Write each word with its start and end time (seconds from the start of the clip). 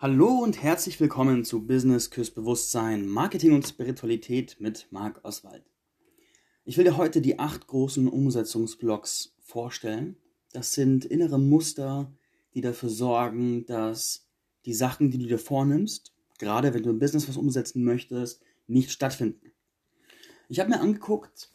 Hallo 0.00 0.28
und 0.28 0.62
herzlich 0.62 1.00
willkommen 1.00 1.44
zu 1.44 1.66
Business 1.66 2.10
Küss 2.12 2.30
Bewusstsein, 2.30 3.08
Marketing 3.08 3.52
und 3.52 3.66
Spiritualität 3.66 4.54
mit 4.60 4.86
Marc 4.92 5.18
Oswald. 5.24 5.64
Ich 6.64 6.76
will 6.76 6.84
dir 6.84 6.96
heute 6.96 7.20
die 7.20 7.40
acht 7.40 7.66
großen 7.66 8.06
Umsetzungsblocks 8.06 9.34
vorstellen. 9.40 10.16
Das 10.52 10.72
sind 10.72 11.04
innere 11.04 11.40
Muster, 11.40 12.12
die 12.54 12.60
dafür 12.60 12.90
sorgen, 12.90 13.66
dass 13.66 14.28
die 14.66 14.72
Sachen, 14.72 15.10
die 15.10 15.18
du 15.18 15.26
dir 15.26 15.40
vornimmst, 15.40 16.14
gerade 16.38 16.72
wenn 16.74 16.84
du 16.84 16.90
im 16.90 17.00
Business 17.00 17.28
was 17.28 17.36
umsetzen 17.36 17.82
möchtest, 17.82 18.40
nicht 18.68 18.92
stattfinden. 18.92 19.50
Ich 20.48 20.60
habe 20.60 20.70
mir 20.70 20.78
angeguckt, 20.78 21.50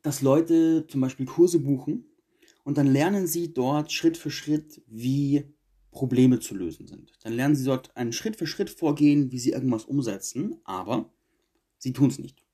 dass 0.00 0.22
Leute 0.22 0.86
zum 0.88 1.02
Beispiel 1.02 1.26
Kurse 1.26 1.58
buchen 1.58 2.06
und 2.64 2.78
dann 2.78 2.86
lernen 2.86 3.26
sie 3.26 3.52
dort 3.52 3.92
Schritt 3.92 4.16
für 4.16 4.30
Schritt, 4.30 4.80
wie 4.86 5.44
Probleme 5.90 6.40
zu 6.40 6.54
lösen 6.54 6.86
sind. 6.86 7.12
Dann 7.22 7.32
lernen 7.32 7.56
sie 7.56 7.64
dort 7.64 7.96
einen 7.96 8.12
Schritt 8.12 8.36
für 8.36 8.46
Schritt 8.46 8.70
vorgehen, 8.70 9.32
wie 9.32 9.38
sie 9.38 9.50
irgendwas 9.50 9.84
umsetzen, 9.84 10.56
aber 10.64 11.12
sie 11.78 11.92
tun 11.92 12.08
es 12.08 12.18
nicht. 12.18 12.44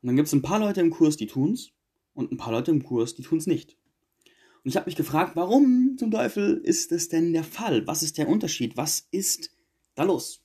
Und 0.00 0.06
dann 0.06 0.16
gibt 0.16 0.28
es 0.28 0.34
ein 0.34 0.42
paar 0.42 0.60
Leute 0.60 0.80
im 0.80 0.90
Kurs, 0.90 1.16
die 1.16 1.26
tun 1.26 1.52
es, 1.52 1.72
und 2.14 2.32
ein 2.32 2.36
paar 2.36 2.52
Leute 2.52 2.70
im 2.70 2.82
Kurs, 2.82 3.14
die 3.14 3.22
tun 3.22 3.38
es 3.38 3.46
nicht. 3.46 3.76
Und 4.64 4.70
ich 4.70 4.76
habe 4.76 4.86
mich 4.86 4.96
gefragt, 4.96 5.36
warum 5.36 5.96
zum 5.98 6.10
Teufel 6.10 6.58
ist 6.58 6.92
das 6.92 7.08
denn 7.08 7.32
der 7.32 7.44
Fall? 7.44 7.86
Was 7.86 8.02
ist 8.02 8.18
der 8.18 8.28
Unterschied? 8.28 8.76
Was 8.76 9.06
ist 9.10 9.50
da 9.94 10.02
los? 10.02 10.44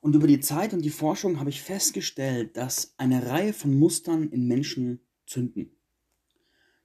Und 0.00 0.14
über 0.14 0.26
die 0.26 0.40
Zeit 0.40 0.72
und 0.72 0.82
die 0.82 0.90
Forschung 0.90 1.40
habe 1.40 1.50
ich 1.50 1.62
festgestellt, 1.62 2.56
dass 2.56 2.94
eine 2.98 3.26
Reihe 3.26 3.52
von 3.52 3.76
Mustern 3.78 4.28
in 4.30 4.46
Menschen 4.46 5.00
zünden, 5.26 5.76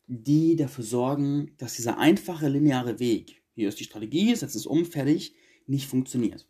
die 0.08 0.56
dafür 0.56 0.84
sorgen, 0.84 1.54
dass 1.58 1.76
dieser 1.76 1.98
einfache 1.98 2.48
lineare 2.48 3.00
Weg, 3.00 3.39
hier 3.54 3.70
ist 3.70 3.80
die 3.80 3.86
Strategie, 3.86 4.36
setzt 4.36 4.56
es 4.56 4.66
um, 4.66 4.86
fertig, 4.86 5.36
nicht 5.68 5.88
funktioniert. 5.88 6.48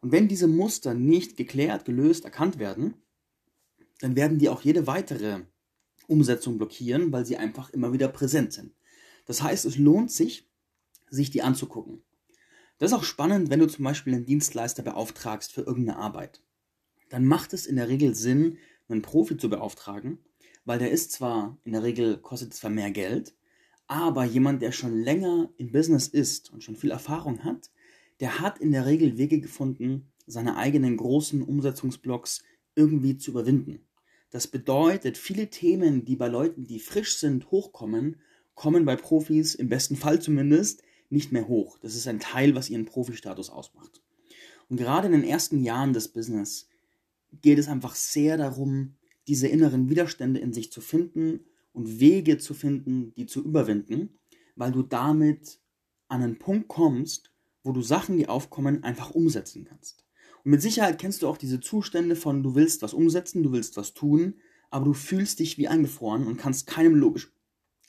Und 0.00 0.12
wenn 0.12 0.28
diese 0.28 0.48
Muster 0.48 0.94
nicht 0.94 1.36
geklärt, 1.36 1.84
gelöst, 1.84 2.24
erkannt 2.24 2.58
werden, 2.58 2.94
dann 4.00 4.16
werden 4.16 4.38
die 4.38 4.48
auch 4.48 4.62
jede 4.62 4.86
weitere 4.86 5.40
Umsetzung 6.06 6.56
blockieren, 6.58 7.12
weil 7.12 7.26
sie 7.26 7.36
einfach 7.36 7.70
immer 7.70 7.92
wieder 7.92 8.08
präsent 8.08 8.52
sind. 8.52 8.72
Das 9.26 9.42
heißt, 9.42 9.64
es 9.64 9.76
lohnt 9.76 10.10
sich, 10.10 10.48
sich 11.10 11.30
die 11.30 11.42
anzugucken. 11.42 12.02
Das 12.78 12.92
ist 12.92 12.96
auch 12.96 13.04
spannend, 13.04 13.50
wenn 13.50 13.60
du 13.60 13.66
zum 13.66 13.84
Beispiel 13.84 14.14
einen 14.14 14.24
Dienstleister 14.24 14.82
beauftragst 14.82 15.52
für 15.52 15.62
irgendeine 15.62 15.98
Arbeit. 15.98 16.42
Dann 17.08 17.24
macht 17.24 17.52
es 17.52 17.66
in 17.66 17.76
der 17.76 17.88
Regel 17.88 18.14
Sinn, 18.14 18.58
einen 18.88 19.02
Profi 19.02 19.36
zu 19.36 19.50
beauftragen, 19.50 20.18
weil 20.64 20.78
der 20.78 20.90
ist 20.90 21.12
zwar, 21.12 21.58
in 21.64 21.72
der 21.72 21.82
Regel 21.82 22.18
kostet 22.18 22.54
zwar 22.54 22.70
mehr 22.70 22.90
Geld, 22.90 23.34
aber 23.88 24.24
jemand, 24.24 24.62
der 24.62 24.70
schon 24.70 25.00
länger 25.02 25.50
im 25.56 25.72
Business 25.72 26.06
ist 26.06 26.52
und 26.52 26.62
schon 26.62 26.76
viel 26.76 26.90
Erfahrung 26.90 27.42
hat, 27.42 27.70
der 28.20 28.38
hat 28.38 28.58
in 28.58 28.70
der 28.70 28.86
Regel 28.86 29.16
Wege 29.16 29.40
gefunden, 29.40 30.12
seine 30.26 30.56
eigenen 30.56 30.98
großen 30.98 31.42
Umsetzungsblocks 31.42 32.42
irgendwie 32.76 33.16
zu 33.16 33.30
überwinden. 33.30 33.80
Das 34.30 34.46
bedeutet, 34.46 35.16
viele 35.16 35.48
Themen, 35.48 36.04
die 36.04 36.16
bei 36.16 36.28
Leuten, 36.28 36.66
die 36.66 36.80
frisch 36.80 37.16
sind, 37.16 37.50
hochkommen, 37.50 38.16
kommen 38.54 38.84
bei 38.84 38.94
Profis, 38.94 39.54
im 39.54 39.70
besten 39.70 39.96
Fall 39.96 40.20
zumindest, 40.20 40.82
nicht 41.08 41.32
mehr 41.32 41.48
hoch. 41.48 41.78
Das 41.78 41.94
ist 41.94 42.06
ein 42.06 42.20
Teil, 42.20 42.54
was 42.54 42.68
ihren 42.68 42.84
Profi-Status 42.84 43.48
ausmacht. 43.48 44.02
Und 44.68 44.76
gerade 44.76 45.06
in 45.06 45.12
den 45.12 45.24
ersten 45.24 45.64
Jahren 45.64 45.94
des 45.94 46.08
Business 46.08 46.68
geht 47.40 47.58
es 47.58 47.68
einfach 47.68 47.94
sehr 47.94 48.36
darum, 48.36 48.96
diese 49.26 49.48
inneren 49.48 49.88
Widerstände 49.88 50.40
in 50.40 50.52
sich 50.52 50.70
zu 50.70 50.82
finden 50.82 51.40
und 51.72 52.00
Wege 52.00 52.38
zu 52.38 52.54
finden, 52.54 53.14
die 53.14 53.26
zu 53.26 53.44
überwinden, 53.44 54.18
weil 54.56 54.72
du 54.72 54.82
damit 54.82 55.60
an 56.08 56.22
einen 56.22 56.38
Punkt 56.38 56.68
kommst, 56.68 57.32
wo 57.62 57.72
du 57.72 57.82
Sachen, 57.82 58.16
die 58.16 58.28
aufkommen, 58.28 58.82
einfach 58.82 59.10
umsetzen 59.10 59.64
kannst. 59.64 60.04
Und 60.44 60.52
mit 60.52 60.62
Sicherheit 60.62 60.98
kennst 60.98 61.22
du 61.22 61.28
auch 61.28 61.36
diese 61.36 61.60
Zustände 61.60 62.16
von, 62.16 62.42
du 62.42 62.54
willst 62.54 62.82
was 62.82 62.94
umsetzen, 62.94 63.42
du 63.42 63.52
willst 63.52 63.76
was 63.76 63.94
tun, 63.94 64.34
aber 64.70 64.86
du 64.86 64.94
fühlst 64.94 65.38
dich 65.38 65.58
wie 65.58 65.68
eingefroren 65.68 66.26
und 66.26 66.36
kannst 66.36 66.66
keinem 66.66 66.94
logisch 66.94 67.32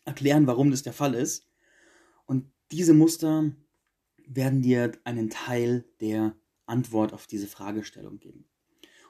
erklären, 0.05 0.47
warum 0.47 0.71
das 0.71 0.83
der 0.83 0.93
Fall 0.93 1.13
ist. 1.13 1.47
Und 2.25 2.51
diese 2.71 2.93
Muster 2.93 3.51
werden 4.25 4.61
dir 4.61 4.91
einen 5.03 5.29
Teil 5.29 5.85
der 6.01 6.35
Antwort 6.65 7.13
auf 7.13 7.27
diese 7.27 7.47
Fragestellung 7.47 8.19
geben. 8.19 8.45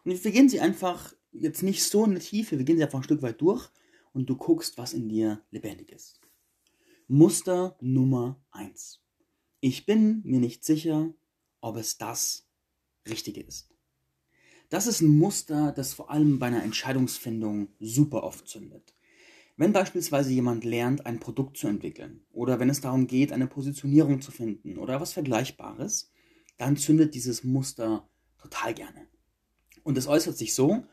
Und 0.04 0.24
wir 0.24 0.32
gehen 0.32 0.50
sie 0.50 0.60
einfach 0.60 1.14
jetzt 1.32 1.62
nicht 1.62 1.84
so 1.84 2.06
in 2.06 2.16
die 2.16 2.22
Tiefe, 2.22 2.58
wir 2.58 2.66
gehen 2.66 2.78
sie 2.78 2.84
einfach 2.84 3.00
ein 3.00 3.04
Stück 3.04 3.22
weit 3.22 3.42
durch 3.42 3.70
und 4.14 4.30
du 4.30 4.36
guckst, 4.36 4.78
was 4.78 4.94
in 4.94 5.09
dir 5.09 5.42
lebendig 5.52 5.92
ist. 5.92 6.22
Muster 7.08 7.75
Nummer 7.81 8.40
1. 8.52 9.02
Ich 9.62 9.86
bin 9.86 10.22
mir 10.24 10.40
nicht 10.40 10.64
sicher, 10.64 11.14
ob 11.59 11.78
es 11.78 11.97
das 11.97 12.48
Richtige 13.08 13.42
ist. 13.42 13.74
Das 14.69 14.86
ist 14.86 15.02
ein 15.02 15.18
Muster, 15.18 15.72
das 15.72 15.94
vor 15.94 16.12
allem 16.12 16.38
bei 16.38 16.48
einer 16.48 16.64
Entscheidungsfindung 16.64 17.69
super 17.80 18.24
oft 18.24 18.48
zündet. 18.48 18.94
Wenn 19.58 19.74
beispielsweise 19.74 20.31
jemand 20.31 20.64
lernt, 20.64 21.06
ein 21.06 21.19
Produkt 21.19 21.58
zu 21.58 21.68
entwickeln 21.68 22.24
oder 22.31 22.59
wenn 22.59 22.69
es 22.69 22.80
darum 22.80 23.08
geht, 23.08 23.31
eine 23.31 23.48
Positionierung 23.48 24.22
zu 24.22 24.31
finden 24.31 24.78
oder 24.78 25.02
was 25.02 25.14
Vergleichbares, 25.14 26.12
dann 26.58 26.78
zündet 26.78 27.16
dieses 27.16 27.44
Muster 27.44 28.08
total 28.38 28.75
gerne. 28.75 29.08
Und 29.84 29.98
es 29.98 30.08
äußert 30.08 30.38
sich 30.38 30.53
so, 30.53 30.84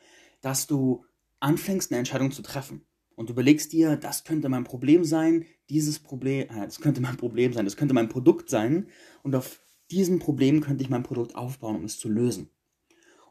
dass 0.40 0.66
du 0.66 1.04
anfängst, 1.40 1.92
eine 1.92 1.98
Entscheidung 1.98 2.32
zu 2.32 2.40
treffen 2.40 2.85
und 3.16 3.30
überlegst 3.30 3.72
dir, 3.72 3.96
das 3.96 4.22
könnte 4.22 4.48
mein 4.48 4.64
Problem 4.64 5.04
sein, 5.04 5.46
dieses 5.68 5.98
Problem, 5.98 6.48
äh, 6.50 6.66
das 6.66 6.80
könnte 6.80 7.00
mein 7.00 7.16
Problem 7.16 7.52
sein, 7.52 7.64
das 7.64 7.76
könnte 7.76 7.94
mein 7.94 8.08
Produkt 8.08 8.48
sein 8.48 8.88
und 9.24 9.34
auf 9.34 9.62
diesem 9.90 10.20
Problem 10.20 10.60
könnte 10.60 10.84
ich 10.84 10.90
mein 10.90 11.02
Produkt 11.02 11.34
aufbauen, 11.34 11.76
um 11.76 11.84
es 11.84 11.98
zu 11.98 12.08
lösen. 12.08 12.50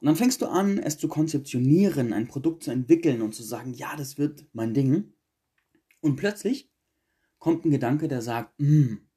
Und 0.02 0.08
dann 0.08 0.16
fängst 0.16 0.42
du 0.42 0.48
an, 0.48 0.78
es 0.78 0.98
zu 0.98 1.08
konzeptionieren, 1.08 2.14
ein 2.14 2.28
Produkt 2.28 2.64
zu 2.64 2.72
entwickeln 2.72 3.22
und 3.22 3.34
zu 3.34 3.44
sagen, 3.44 3.74
ja, 3.74 3.96
das 3.96 4.18
wird 4.18 4.46
mein 4.54 4.74
Ding. 4.74 5.14
Und 6.02 6.18
plötzlich 6.18 6.70
kommt 7.40 7.66
ein 7.66 7.72
Gedanke, 7.72 8.08
der 8.08 8.22
sagt, 8.22 8.58
hm, 8.60 9.08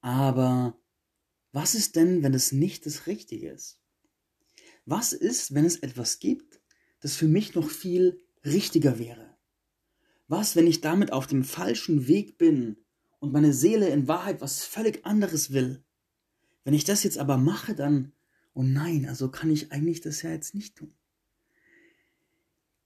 aber 0.00 0.78
was 1.52 1.74
ist 1.74 1.96
denn, 1.96 2.22
wenn 2.22 2.34
es 2.34 2.52
nicht 2.52 2.86
das 2.86 3.06
Richtige 3.06 3.50
ist? 3.50 3.80
Was 4.84 5.12
ist, 5.12 5.54
wenn 5.54 5.64
es 5.64 5.76
etwas 5.76 6.18
gibt, 6.18 6.60
das 7.00 7.16
für 7.16 7.26
mich 7.26 7.54
noch 7.54 7.70
viel 7.70 8.22
richtiger 8.44 8.98
wäre? 8.98 9.25
Was, 10.28 10.56
wenn 10.56 10.66
ich 10.66 10.80
damit 10.80 11.12
auf 11.12 11.26
dem 11.26 11.44
falschen 11.44 12.08
Weg 12.08 12.38
bin 12.38 12.76
und 13.20 13.32
meine 13.32 13.52
Seele 13.52 13.88
in 13.88 14.08
Wahrheit 14.08 14.40
was 14.40 14.64
völlig 14.64 15.06
anderes 15.06 15.52
will? 15.52 15.82
Wenn 16.64 16.74
ich 16.74 16.84
das 16.84 17.04
jetzt 17.04 17.18
aber 17.18 17.36
mache, 17.36 17.74
dann, 17.74 18.12
oh 18.52 18.62
nein, 18.62 19.06
also 19.08 19.28
kann 19.30 19.50
ich 19.50 19.70
eigentlich 19.70 20.00
das 20.00 20.22
ja 20.22 20.30
jetzt 20.30 20.54
nicht 20.54 20.76
tun. 20.76 20.92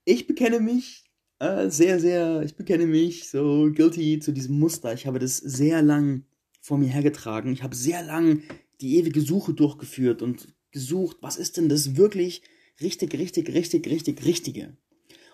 Ich 0.05 0.27
bekenne 0.27 0.61
mich 0.61 1.05
äh, 1.39 1.71
sehr, 1.71 1.99
sehr, 1.99 2.43
ich 2.43 2.57
bekenne 2.57 2.87
mich 2.87 3.31
so 3.31 3.71
guilty 3.75 4.19
zu 4.21 4.33
diesem 4.33 4.59
Muster. 4.59 4.93
Ich 4.93 5.07
habe 5.07 5.19
das 5.19 5.39
sehr 5.39 5.81
lang 5.81 6.25
vor 6.61 6.77
mir 6.77 6.89
hergetragen. 6.89 7.53
Ich 7.53 7.63
habe 7.63 7.75
sehr 7.75 8.03
lang 8.03 8.43
die 8.83 8.97
ewige 8.97 9.23
Suche 9.23 9.55
durchgeführt 9.55 10.21
und 10.21 10.55
gesucht, 10.73 11.17
was 11.21 11.37
ist 11.39 11.57
denn 11.57 11.71
das 11.71 11.97
wirklich 11.97 12.43
richtig, 12.81 13.15
richtig, 13.15 13.49
richtig, 13.49 13.87
richtig, 13.87 14.25
richtige? 14.27 14.77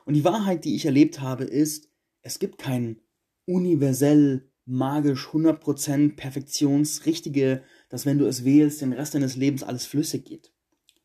Und 0.05 0.15
die 0.15 0.25
Wahrheit, 0.25 0.65
die 0.65 0.77
ich 0.77 0.87
erlebt 0.87 1.21
habe, 1.21 1.45
ist, 1.45 1.89
es 2.27 2.41
gibt 2.41 2.59
kein 2.59 3.01
universell, 3.45 4.51
magisch, 4.65 5.29
100% 5.29 6.17
perfektionsrichtige, 6.17 7.63
dass 7.89 8.05
wenn 8.05 8.19
du 8.19 8.27
es 8.27 8.45
wählst, 8.45 8.81
den 8.81 8.93
Rest 8.93 9.15
deines 9.15 9.37
Lebens 9.37 9.63
alles 9.63 9.87
flüssig 9.87 10.25
geht. 10.25 10.53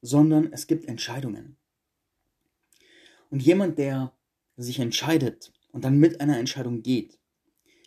Sondern 0.01 0.51
es 0.51 0.65
gibt 0.65 0.87
Entscheidungen. 0.87 1.57
Und 3.29 3.43
jemand, 3.43 3.77
der 3.77 4.17
sich 4.57 4.79
entscheidet 4.79 5.53
und 5.71 5.85
dann 5.85 5.99
mit 5.99 6.21
einer 6.21 6.39
Entscheidung 6.39 6.81
geht, 6.81 7.19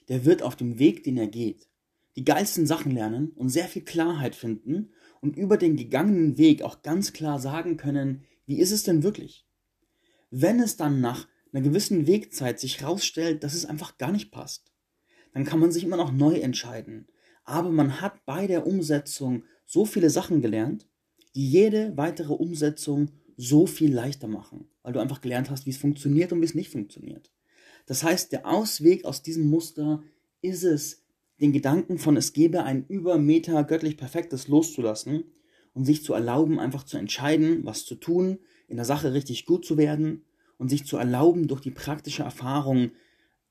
der 0.08 0.24
wird 0.24 0.44
auf 0.44 0.54
dem 0.54 0.78
Weg, 0.78 1.02
den 1.02 1.16
er 1.16 1.26
geht, 1.26 1.68
die 2.14 2.24
geilsten 2.24 2.68
Sachen 2.68 2.92
lernen 2.92 3.30
und 3.30 3.48
sehr 3.48 3.66
viel 3.66 3.82
Klarheit 3.82 4.36
finden 4.36 4.92
und 5.20 5.36
über 5.36 5.56
den 5.56 5.74
gegangenen 5.74 6.38
Weg 6.38 6.62
auch 6.62 6.82
ganz 6.82 7.12
klar 7.12 7.40
sagen 7.40 7.78
können, 7.78 8.22
wie 8.46 8.60
ist 8.60 8.70
es 8.70 8.84
denn 8.84 9.02
wirklich? 9.02 9.44
Wenn 10.30 10.60
es 10.60 10.76
dann 10.76 11.00
nach 11.00 11.26
einer 11.54 11.62
gewissen 11.62 12.06
Wegzeit 12.06 12.58
sich 12.58 12.80
herausstellt, 12.80 13.44
dass 13.44 13.54
es 13.54 13.64
einfach 13.64 13.96
gar 13.96 14.10
nicht 14.10 14.32
passt, 14.32 14.72
dann 15.32 15.44
kann 15.44 15.60
man 15.60 15.70
sich 15.70 15.84
immer 15.84 15.96
noch 15.96 16.12
neu 16.12 16.34
entscheiden. 16.34 17.06
Aber 17.44 17.70
man 17.70 18.00
hat 18.00 18.24
bei 18.26 18.46
der 18.46 18.66
Umsetzung 18.66 19.44
so 19.64 19.84
viele 19.84 20.10
Sachen 20.10 20.42
gelernt, 20.42 20.88
die 21.34 21.48
jede 21.48 21.96
weitere 21.96 22.32
Umsetzung 22.32 23.10
so 23.36 23.66
viel 23.66 23.92
leichter 23.92 24.28
machen, 24.28 24.68
weil 24.82 24.92
du 24.92 25.00
einfach 25.00 25.20
gelernt 25.20 25.50
hast, 25.50 25.66
wie 25.66 25.70
es 25.70 25.76
funktioniert 25.76 26.32
und 26.32 26.40
wie 26.40 26.44
es 26.44 26.54
nicht 26.54 26.70
funktioniert. 26.70 27.30
Das 27.86 28.02
heißt, 28.02 28.32
der 28.32 28.46
Ausweg 28.46 29.04
aus 29.04 29.22
diesem 29.22 29.48
Muster 29.48 30.02
ist 30.42 30.64
es, 30.64 31.02
den 31.40 31.52
Gedanken 31.52 31.98
von 31.98 32.16
es 32.16 32.32
gebe 32.32 32.62
ein 32.62 32.86
über 32.86 33.18
Meta 33.18 33.62
göttlich 33.62 33.96
perfektes 33.96 34.48
loszulassen 34.48 35.24
und 35.72 35.84
sich 35.84 36.04
zu 36.04 36.14
erlauben, 36.14 36.58
einfach 36.58 36.84
zu 36.84 36.96
entscheiden, 36.96 37.64
was 37.64 37.84
zu 37.84 37.96
tun, 37.96 38.38
in 38.68 38.76
der 38.76 38.84
Sache 38.84 39.12
richtig 39.12 39.44
gut 39.44 39.64
zu 39.64 39.76
werden 39.76 40.24
und 40.58 40.68
sich 40.68 40.86
zu 40.86 40.96
erlauben, 40.96 41.48
durch 41.48 41.60
die 41.60 41.70
praktische 41.70 42.22
Erfahrung 42.22 42.92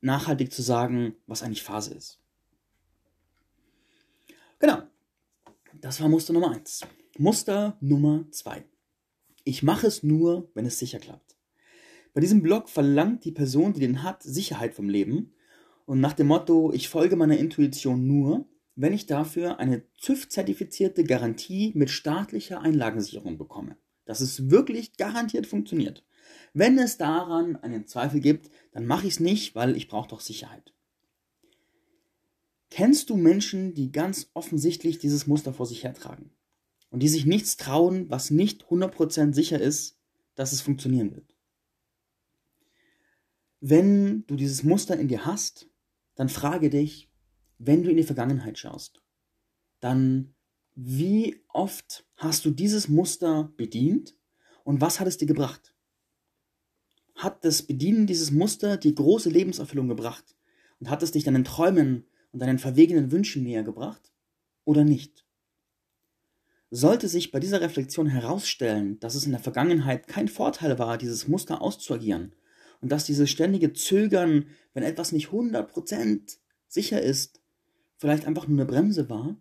nachhaltig 0.02 0.52
zu 0.52 0.62
sagen, 0.62 1.16
was 1.28 1.44
eigentlich 1.44 1.64
Phase 1.64 1.94
ist. 1.94 2.20
Genau. 4.60 4.84
Das 5.82 6.00
war 6.02 6.08
Muster 6.08 6.34
Nummer 6.34 6.52
1. 6.52 6.82
Muster 7.18 7.78
Nummer 7.82 8.26
2. 8.32 8.64
Ich 9.44 9.64
mache 9.64 9.88
es 9.88 10.04
nur, 10.04 10.50
wenn 10.54 10.66
es 10.66 10.80
sicher 10.80 11.00
klappt. 11.00 11.36
Bei 12.14 12.22
diesem 12.22 12.42
Blog 12.42 12.70
verlangt 12.70 13.26
die 13.26 13.32
Person, 13.32 13.74
die 13.74 13.80
den 13.80 14.04
hat, 14.04 14.24
Sicherheit 14.24 14.74
vom 14.74 14.88
Leben 14.88 15.34
und 15.86 16.00
nach 16.00 16.14
dem 16.14 16.28
Motto, 16.28 16.72
ich 16.74 16.90
folge 16.90 17.16
meiner 17.16 17.38
Intuition 17.38 18.08
nur, 18.08 18.48
wenn 18.76 18.94
ich 18.94 19.06
dafür 19.06 19.60
eine 19.60 19.84
TÜV-zertifizierte 20.00 21.04
Garantie 21.04 21.72
mit 21.76 21.90
staatlicher 21.90 22.62
Einlagensicherung 22.62 23.38
bekomme. 23.38 23.78
Dass 24.06 24.22
es 24.22 24.50
wirklich 24.50 24.98
garantiert 24.98 25.48
funktioniert. 25.48 26.04
Wenn 26.54 26.78
es 26.78 26.98
daran 26.98 27.56
einen 27.58 27.88
Zweifel 27.88 28.20
gibt, 28.20 28.52
dann 28.72 28.86
mache 28.86 29.08
ich 29.08 29.16
es 29.16 29.20
nicht, 29.20 29.56
weil 29.56 29.76
ich 29.76 29.88
brauche 29.88 30.10
doch 30.10 30.22
Sicherheit. 30.22 30.74
Kennst 32.70 33.10
du 33.10 33.18
Menschen, 33.18 33.74
die 33.74 33.92
ganz 33.92 34.30
offensichtlich 34.34 35.00
dieses 35.00 35.28
Muster 35.28 35.54
vor 35.54 35.66
sich 35.66 35.84
hertragen 35.84 36.32
und 36.90 37.02
die 37.02 37.10
sich 37.10 37.26
nichts 37.26 37.58
trauen, 37.58 38.10
was 38.10 38.32
nicht 38.32 38.66
100% 38.66 39.34
sicher 39.34 39.60
ist, 39.60 40.00
dass 40.36 40.54
es 40.54 40.62
funktionieren 40.62 41.14
wird? 41.14 41.36
Wenn 43.60 44.26
du 44.28 44.36
dieses 44.36 44.64
Muster 44.64 44.98
in 44.98 45.08
dir 45.08 45.26
hast, 45.26 45.70
dann 46.16 46.30
frage 46.30 46.70
dich, 46.70 47.10
wenn 47.58 47.84
du 47.84 47.90
in 47.90 47.98
die 47.98 48.04
Vergangenheit 48.04 48.58
schaust, 48.58 49.02
dann 49.80 50.34
wie 50.76 51.44
oft 51.48 52.06
hast 52.16 52.46
du 52.46 52.52
dieses 52.52 52.90
Muster 52.90 53.54
bedient 53.56 54.16
und 54.64 54.82
was 54.82 55.00
hat 55.00 55.08
es 55.08 55.18
dir 55.18 55.28
gebracht? 55.28 55.73
Hat 57.24 57.46
das 57.46 57.62
Bedienen 57.62 58.06
dieses 58.06 58.32
Muster 58.32 58.76
die 58.76 58.94
große 58.94 59.30
Lebenserfüllung 59.30 59.88
gebracht 59.88 60.36
und 60.82 60.90
hat 60.90 61.02
es 61.04 61.12
dich 61.12 61.24
deinen 61.24 61.46
Träumen 61.46 62.06
und 62.34 62.42
deinen 62.42 62.60
verwegenen 62.60 63.14
Wünschen 63.14 63.44
näher 63.44 63.64
gebracht 63.64 64.12
oder 64.66 64.84
nicht? 64.84 65.26
Sollte 66.70 67.08
sich 67.08 67.32
bei 67.32 67.40
dieser 67.40 67.62
Reflexion 67.62 68.08
herausstellen, 68.08 69.00
dass 69.00 69.16
es 69.16 69.26
in 69.26 69.32
der 69.32 69.40
Vergangenheit 69.40 70.10
kein 70.10 70.28
Vorteil 70.28 70.78
war, 70.80 70.98
dieses 70.98 71.30
Muster 71.30 71.62
auszuagieren 71.62 72.36
und 72.82 72.92
dass 72.92 73.06
dieses 73.06 73.30
ständige 73.30 73.72
Zögern, 73.72 74.48
wenn 74.74 74.84
etwas 74.84 75.14
nicht 75.14 75.30
100% 75.30 76.40
sicher 76.68 77.02
ist, 77.02 77.40
vielleicht 77.96 78.28
einfach 78.28 78.50
nur 78.50 78.60
eine 78.60 78.70
Bremse 78.70 79.10
war, 79.10 79.38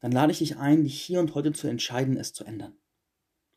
dann 0.00 0.10
lade 0.10 0.32
ich 0.32 0.38
dich 0.38 0.56
ein, 0.56 0.82
dich 0.82 1.00
hier 1.00 1.20
und 1.20 1.36
heute 1.36 1.52
zu 1.52 1.68
entscheiden, 1.68 2.16
es 2.16 2.32
zu 2.32 2.42
ändern. 2.42 2.74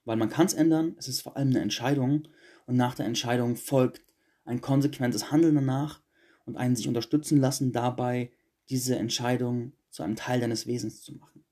Weil 0.05 0.17
man 0.17 0.29
kann 0.29 0.45
es 0.45 0.53
ändern, 0.53 0.93
es 0.99 1.07
ist 1.07 1.21
vor 1.21 1.37
allem 1.37 1.49
eine 1.49 1.61
Entscheidung 1.61 2.27
und 2.65 2.75
nach 2.75 2.95
der 2.95 3.05
Entscheidung 3.05 3.55
folgt 3.55 4.01
ein 4.45 4.61
konsequentes 4.61 5.31
Handeln 5.31 5.55
danach 5.55 6.01
und 6.45 6.57
ein 6.57 6.75
sich 6.75 6.87
unterstützen 6.87 7.39
lassen 7.39 7.71
dabei, 7.71 8.31
diese 8.69 8.95
Entscheidung 8.95 9.73
zu 9.89 10.03
einem 10.03 10.15
Teil 10.15 10.39
deines 10.39 10.67
Wesens 10.67 11.01
zu 11.01 11.13
machen. 11.13 11.43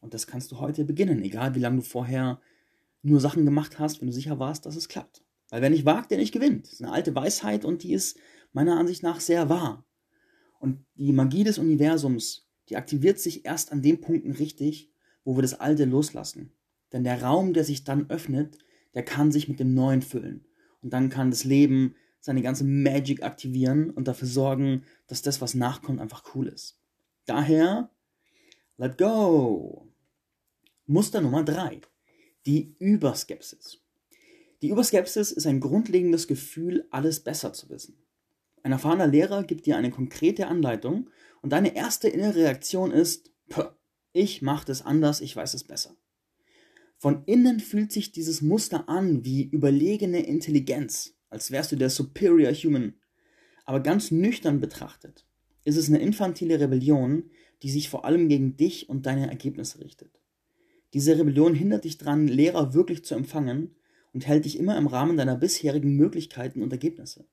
Und 0.00 0.14
das 0.14 0.26
kannst 0.26 0.50
du 0.52 0.58
heute 0.58 0.84
beginnen, 0.84 1.22
egal 1.22 1.54
wie 1.54 1.60
lange 1.60 1.76
du 1.76 1.82
vorher 1.82 2.40
nur 3.02 3.20
Sachen 3.20 3.44
gemacht 3.44 3.78
hast, 3.78 4.00
wenn 4.00 4.08
du 4.08 4.12
sicher 4.12 4.38
warst, 4.38 4.66
dass 4.66 4.76
es 4.76 4.88
klappt. 4.88 5.22
Weil 5.50 5.62
wer 5.62 5.70
nicht 5.70 5.84
wagt, 5.84 6.10
der 6.10 6.18
nicht 6.18 6.32
gewinnt. 6.32 6.66
Das 6.66 6.74
ist 6.74 6.82
eine 6.82 6.92
alte 6.92 7.14
Weisheit 7.14 7.64
und 7.64 7.82
die 7.82 7.92
ist 7.92 8.18
meiner 8.52 8.78
Ansicht 8.78 9.02
nach 9.02 9.20
sehr 9.20 9.48
wahr. 9.48 9.84
Und 10.58 10.84
die 10.94 11.12
Magie 11.12 11.44
des 11.44 11.58
Universums, 11.58 12.48
die 12.68 12.76
aktiviert 12.76 13.18
sich 13.18 13.44
erst 13.44 13.72
an 13.72 13.82
den 13.82 14.00
Punkten 14.00 14.32
richtig, 14.32 14.92
wo 15.24 15.36
wir 15.36 15.42
das 15.42 15.58
Alte 15.58 15.84
loslassen. 15.84 16.52
Denn 16.92 17.04
der 17.04 17.22
Raum, 17.22 17.52
der 17.52 17.64
sich 17.64 17.84
dann 17.84 18.10
öffnet, 18.10 18.58
der 18.94 19.04
kann 19.04 19.32
sich 19.32 19.48
mit 19.48 19.60
dem 19.60 19.74
Neuen 19.74 20.02
füllen. 20.02 20.46
Und 20.82 20.92
dann 20.92 21.08
kann 21.08 21.30
das 21.30 21.44
Leben 21.44 21.94
seine 22.20 22.42
ganze 22.42 22.64
Magic 22.64 23.22
aktivieren 23.22 23.90
und 23.90 24.08
dafür 24.08 24.28
sorgen, 24.28 24.84
dass 25.06 25.22
das, 25.22 25.40
was 25.40 25.54
nachkommt, 25.54 26.00
einfach 26.00 26.34
cool 26.34 26.48
ist. 26.48 26.78
Daher, 27.26 27.90
let 28.76 28.98
go! 28.98 29.88
Muster 30.86 31.20
Nummer 31.20 31.44
drei: 31.44 31.80
Die 32.46 32.74
Überskepsis. 32.78 33.80
Die 34.62 34.68
Überskepsis 34.68 35.32
ist 35.32 35.46
ein 35.46 35.60
grundlegendes 35.60 36.26
Gefühl, 36.26 36.86
alles 36.90 37.20
besser 37.20 37.52
zu 37.52 37.70
wissen. 37.70 37.96
Ein 38.62 38.72
erfahrener 38.72 39.06
Lehrer 39.06 39.44
gibt 39.44 39.64
dir 39.66 39.76
eine 39.76 39.90
konkrete 39.90 40.48
Anleitung 40.48 41.08
und 41.40 41.50
deine 41.52 41.74
erste 41.74 42.08
innere 42.08 42.34
Reaktion 42.34 42.90
ist, 42.90 43.30
ich 44.12 44.42
mache 44.42 44.66
das 44.66 44.82
anders, 44.82 45.20
ich 45.20 45.34
weiß 45.34 45.54
es 45.54 45.64
besser. 45.64 45.96
Von 47.00 47.24
innen 47.24 47.60
fühlt 47.60 47.92
sich 47.92 48.12
dieses 48.12 48.42
Muster 48.42 48.90
an 48.90 49.24
wie 49.24 49.44
überlegene 49.44 50.26
Intelligenz, 50.26 51.14
als 51.30 51.50
wärst 51.50 51.72
du 51.72 51.76
der 51.76 51.88
Superior 51.88 52.52
Human. 52.52 52.92
Aber 53.64 53.80
ganz 53.80 54.10
nüchtern 54.10 54.60
betrachtet 54.60 55.24
ist 55.64 55.78
es 55.78 55.88
eine 55.88 55.98
infantile 55.98 56.60
Rebellion, 56.60 57.30
die 57.62 57.70
sich 57.70 57.88
vor 57.88 58.04
allem 58.04 58.28
gegen 58.28 58.58
dich 58.58 58.90
und 58.90 59.06
deine 59.06 59.30
Ergebnisse 59.30 59.80
richtet. 59.80 60.20
Diese 60.92 61.18
Rebellion 61.18 61.54
hindert 61.54 61.84
dich 61.84 61.96
daran, 61.96 62.28
Lehrer 62.28 62.74
wirklich 62.74 63.02
zu 63.02 63.14
empfangen 63.14 63.76
und 64.12 64.26
hält 64.26 64.44
dich 64.44 64.58
immer 64.58 64.76
im 64.76 64.86
Rahmen 64.86 65.16
deiner 65.16 65.36
bisherigen 65.36 65.96
Möglichkeiten 65.96 66.62
und 66.62 66.70
Ergebnisse. 66.70 67.26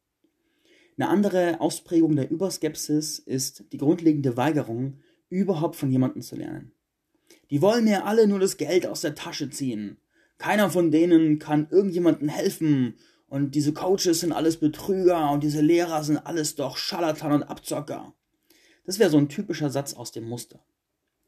Eine 0.98 1.10
andere 1.10 1.60
Ausprägung 1.60 2.16
der 2.16 2.32
Überskepsis 2.32 3.20
ist 3.20 3.66
die 3.74 3.78
grundlegende 3.78 4.38
Weigerung, 4.38 5.02
überhaupt 5.28 5.76
von 5.76 5.92
jemandem 5.92 6.22
zu 6.22 6.38
lernen. 6.38 6.72
Die 7.50 7.62
wollen 7.62 7.86
mir 7.86 8.06
alle 8.06 8.28
nur 8.28 8.40
das 8.40 8.58
Geld 8.58 8.86
aus 8.86 9.02
der 9.02 9.16
Tasche 9.16 9.50
ziehen. 9.50 9.98
Keiner 10.38 10.70
von 10.70 10.92
denen 10.92 11.40
kann 11.40 11.68
irgendjemandem 11.70 12.30
helfen. 12.30 12.96
Und 13.28 13.56
diese 13.56 13.74
Coaches 13.74 14.22
sind 14.22 14.32
alles 14.32 14.58
Betrüger 14.58 15.32
und 15.32 15.44
diese 15.44 15.62
Lehrer 15.62 16.04
sind 16.04 16.18
alles 16.18 16.56
doch 16.56 16.78
Scharlatan 16.78 17.34
und 17.34 17.44
Abzocker. 17.44 18.14
Das 18.86 19.00
wäre 19.00 19.10
so 19.10 19.18
ein 19.18 19.30
typischer 19.30 19.70
Satz 19.70 19.94
aus 19.94 20.12
dem 20.12 20.28
Muster. 20.28 20.64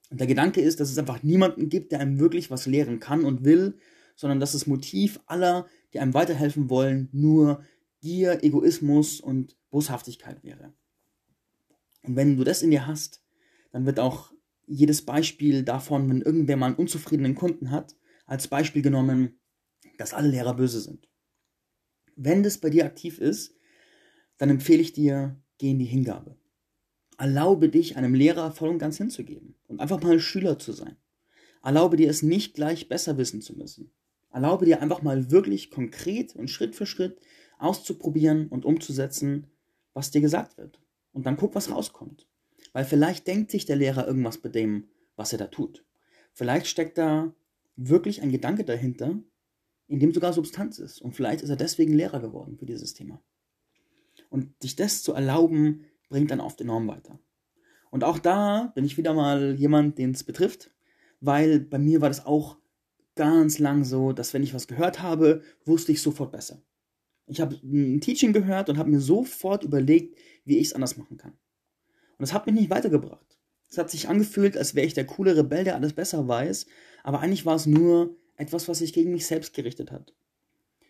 Und 0.10 0.20
der 0.20 0.28
Gedanke 0.28 0.62
ist, 0.62 0.80
dass 0.80 0.90
es 0.90 0.98
einfach 0.98 1.24
niemanden 1.24 1.70
gibt, 1.70 1.92
der 1.92 2.00
einem 2.00 2.20
wirklich 2.20 2.50
was 2.50 2.66
lehren 2.66 3.00
kann 3.00 3.26
und 3.26 3.44
will, 3.44 3.78
sondern 4.16 4.40
dass 4.40 4.54
das 4.54 4.66
Motiv 4.68 5.20
aller, 5.26 5.68
die 5.94 6.00
einem 6.00 6.14
weiterhelfen 6.14 6.70
wollen, 6.70 7.10
nur 7.12 7.64
Gier, 8.02 8.44
Egoismus 8.44 9.20
und 9.20 9.58
Boshaftigkeit 9.70 10.44
wäre. 10.44 10.74
Und 12.04 12.16
wenn 12.16 12.38
du 12.38 12.44
das 12.44 12.62
in 12.62 12.72
dir 12.72 12.88
hast, 12.88 13.22
dann 13.72 13.86
wird 13.86 14.00
auch 14.00 14.32
jedes 14.70 15.04
Beispiel 15.04 15.64
davon, 15.64 16.10
wenn 16.10 16.22
irgendwer 16.22 16.56
mal 16.56 16.68
einen 16.68 16.76
unzufriedenen 16.76 17.36
Kunden 17.36 17.72
hat, 17.72 17.96
als 18.26 18.48
Beispiel 18.48 18.82
genommen, 18.82 19.40
dass 19.98 20.14
alle 20.14 20.30
Lehrer 20.30 20.56
böse 20.56 20.80
sind. 20.80 21.10
Wenn 22.16 22.44
das 22.44 22.60
bei 22.60 22.70
dir 22.70 22.86
aktiv 22.86 23.20
ist, 23.20 23.56
dann 24.38 24.50
empfehle 24.50 24.82
ich 24.82 24.94
dir, 24.94 25.42
geh 25.58 25.72
in 25.72 25.80
die 25.80 25.86
Hingabe. 25.86 26.38
Erlaube 27.18 27.70
dich, 27.70 27.98
einem 27.98 28.14
Lehrer 28.14 28.52
voll 28.52 28.70
und 28.70 28.80
ganz 28.80 28.98
hinzugeben 28.98 29.56
und 29.68 29.82
einfach 29.82 30.02
mal 30.02 30.20
Schüler 30.20 30.60
zu 30.60 30.72
sein. 30.72 30.96
Erlaube 31.64 31.98
dir 31.98 32.10
es 32.10 32.22
nicht 32.22 32.54
gleich 32.54 32.88
besser 32.88 33.18
wissen 33.18 33.42
zu 33.42 33.58
müssen. 33.58 33.92
Erlaube 34.32 34.66
dir 34.66 34.82
einfach 34.82 35.02
mal 35.02 35.32
wirklich 35.32 35.72
konkret 35.72 36.36
und 36.36 36.50
Schritt 36.50 36.76
für 36.76 36.86
Schritt 36.86 37.20
auszuprobieren 37.58 38.48
und 38.48 38.64
umzusetzen, 38.64 39.48
was 39.94 40.12
dir 40.12 40.22
gesagt 40.22 40.58
wird. 40.58 40.80
Und 41.12 41.26
dann 41.26 41.36
guck, 41.36 41.56
was 41.56 41.72
rauskommt. 41.72 42.29
Weil 42.74 42.86
vielleicht 42.86 43.28
denkt 43.28 43.52
sich 43.52 43.66
der 43.66 43.76
Lehrer 43.76 44.08
irgendwas 44.08 44.38
bei 44.38 44.50
dem, 44.50 44.88
was 45.16 45.32
er 45.32 45.40
da 45.40 45.48
tut. 45.48 45.86
Vielleicht 46.34 46.68
steckt 46.68 46.98
da 46.98 47.34
wirklich 47.76 48.22
ein 48.22 48.32
Gedanke 48.32 48.64
dahinter, 48.64 49.20
in 49.88 50.00
dem 50.00 50.14
sogar 50.14 50.34
Substanz 50.34 50.80
ist. 50.80 51.02
Und 51.02 51.16
vielleicht 51.16 51.42
ist 51.42 51.50
er 51.50 51.56
deswegen 51.56 51.94
Lehrer 51.94 52.20
geworden 52.20 52.58
für 52.58 52.66
dieses 52.66 52.94
Thema. 52.94 53.22
Und 54.30 54.54
sich 54.62 54.76
das 54.76 55.02
zu 55.02 55.14
erlauben, 55.14 55.86
bringt 56.10 56.32
dann 56.32 56.42
oft 56.42 56.62
enorm 56.62 56.88
weiter. 56.88 57.20
Und 57.90 58.04
auch 58.04 58.20
da 58.20 58.72
bin 58.76 58.86
ich 58.86 58.98
wieder 58.98 59.14
mal 59.14 59.56
jemand, 59.56 59.98
den 59.98 60.12
es 60.12 60.24
betrifft, 60.24 60.72
weil 61.22 61.60
bei 61.60 61.80
mir 61.80 62.02
war 62.02 62.10
das 62.10 62.26
auch 62.26 62.58
ganz 63.16 63.60
lang 63.60 63.84
so, 63.84 64.14
dass 64.14 64.34
wenn 64.34 64.44
ich 64.44 64.54
was 64.54 64.68
gehört 64.68 65.02
habe, 65.02 65.42
wusste 65.66 65.92
ich 65.92 66.02
sofort 66.02 66.32
besser. 66.32 66.62
Ich 67.26 67.42
habe 67.42 67.56
ein 67.64 68.00
Teaching 68.02 68.34
gehört 68.34 68.70
und 68.70 68.78
habe 68.78 68.90
mir 68.90 69.00
sofort 69.00 69.64
überlegt, 69.64 70.18
wie 70.46 70.58
ich 70.58 70.68
es 70.68 70.74
anders 70.74 70.98
machen 70.98 71.18
kann. 71.18 71.34
Und 72.20 72.24
das 72.24 72.34
hat 72.34 72.46
mich 72.46 72.56
nicht 72.56 72.70
weitergebracht. 72.70 73.40
Es 73.70 73.78
hat 73.78 73.90
sich 73.90 74.10
angefühlt, 74.10 74.58
als 74.58 74.76
wäre 74.76 74.86
ich 74.86 74.94
der 74.94 75.06
coole 75.06 75.38
Rebell, 75.38 75.64
der 75.64 75.76
alles 75.76 75.94
besser 75.94 76.28
weiß, 76.28 76.66
aber 77.04 77.22
eigentlich 77.22 77.46
war 77.46 77.56
es 77.56 77.66
nur 77.66 78.18
etwas, 78.36 78.68
was 78.68 78.80
sich 78.80 78.92
gegen 78.92 79.14
mich 79.14 79.26
selbst 79.26 79.54
gerichtet 79.54 79.92
hat. 79.92 80.14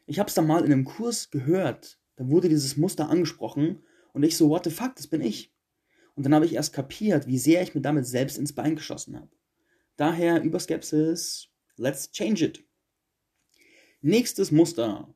Ich 0.07 0.17
habe 0.17 0.27
es 0.27 0.33
dann 0.33 0.48
mal 0.48 0.65
in 0.65 0.74
einem 0.74 0.86
Kurs 0.86 1.29
gehört, 1.29 2.00
da 2.15 2.27
wurde 2.29 2.50
dieses 2.50 2.77
Muster 2.77 3.09
angesprochen 3.09 3.83
und 4.12 4.24
ich 4.24 4.38
so, 4.38 4.50
what 4.50 4.63
the 4.63 4.71
fuck, 4.71 4.95
das 4.95 5.05
bin 5.05 5.21
ich. 5.21 5.53
Und 6.15 6.24
dann 6.24 6.33
habe 6.33 6.45
ich 6.45 6.53
erst 6.53 6.74
kapiert, 6.74 7.27
wie 7.27 7.38
sehr 7.38 7.62
ich 7.62 7.75
mir 7.75 7.81
damit 7.81 8.07
selbst 8.07 8.39
ins 8.39 8.53
Bein 8.53 8.75
geschossen 8.75 9.15
habe. 9.15 9.29
Daher 9.98 10.41
Überskepsis, 10.41 11.50
let's 11.77 12.09
change 12.12 12.43
it. 12.43 12.65
Nächstes 14.01 14.51
Muster, 14.51 15.13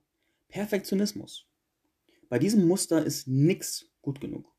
Perfektionismus. 0.48 1.48
Bei 2.30 2.38
diesem 2.38 2.68
Muster 2.68 3.04
ist 3.04 3.28
nichts 3.28 3.90
gut 4.02 4.22
genug. 4.22 4.53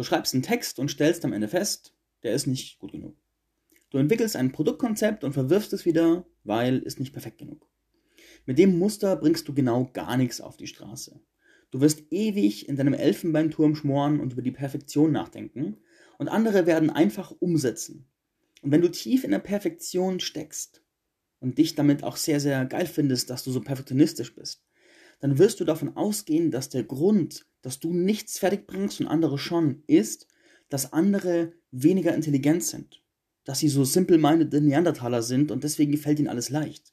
Du 0.00 0.04
schreibst 0.04 0.32
einen 0.32 0.42
Text 0.42 0.78
und 0.78 0.90
stellst 0.90 1.26
am 1.26 1.34
Ende 1.34 1.46
fest, 1.46 1.92
der 2.22 2.32
ist 2.32 2.46
nicht 2.46 2.78
gut 2.78 2.92
genug. 2.92 3.18
Du 3.90 3.98
entwickelst 3.98 4.34
ein 4.34 4.50
Produktkonzept 4.50 5.24
und 5.24 5.34
verwirfst 5.34 5.74
es 5.74 5.84
wieder, 5.84 6.24
weil 6.42 6.78
ist 6.78 6.98
nicht 6.98 7.12
perfekt 7.12 7.36
genug. 7.36 7.68
Mit 8.46 8.58
dem 8.58 8.78
Muster 8.78 9.14
bringst 9.14 9.46
du 9.46 9.52
genau 9.52 9.90
gar 9.92 10.16
nichts 10.16 10.40
auf 10.40 10.56
die 10.56 10.68
Straße. 10.68 11.20
Du 11.70 11.82
wirst 11.82 12.10
ewig 12.10 12.66
in 12.66 12.76
deinem 12.76 12.94
Elfenbeinturm 12.94 13.74
schmoren 13.74 14.20
und 14.20 14.32
über 14.32 14.40
die 14.40 14.52
Perfektion 14.52 15.12
nachdenken 15.12 15.76
und 16.16 16.28
andere 16.28 16.64
werden 16.64 16.88
einfach 16.88 17.34
umsetzen. 17.38 18.06
Und 18.62 18.70
wenn 18.70 18.80
du 18.80 18.90
tief 18.90 19.22
in 19.22 19.32
der 19.32 19.38
Perfektion 19.38 20.18
steckst, 20.18 20.80
und 21.40 21.58
dich 21.58 21.74
damit 21.74 22.04
auch 22.04 22.16
sehr, 22.16 22.40
sehr 22.40 22.64
geil 22.64 22.86
findest, 22.86 23.28
dass 23.28 23.44
du 23.44 23.50
so 23.50 23.60
perfektionistisch 23.60 24.34
bist, 24.34 24.62
dann 25.20 25.36
wirst 25.36 25.60
du 25.60 25.64
davon 25.64 25.96
ausgehen, 25.96 26.50
dass 26.50 26.70
der 26.70 26.84
Grund, 26.84 27.46
dass 27.62 27.80
du 27.80 27.92
nichts 27.92 28.38
fertig 28.38 28.66
bringst 28.66 29.00
und 29.00 29.06
andere 29.06 29.38
schon, 29.38 29.82
ist, 29.86 30.26
dass 30.68 30.92
andere 30.92 31.52
weniger 31.70 32.14
intelligent 32.14 32.64
sind. 32.64 33.02
Dass 33.44 33.58
sie 33.58 33.68
so 33.68 33.84
simple-minded 33.84 34.52
Neandertaler 34.62 35.22
sind 35.22 35.50
und 35.50 35.64
deswegen 35.64 35.92
gefällt 35.92 36.18
ihnen 36.18 36.28
alles 36.28 36.50
leicht. 36.50 36.92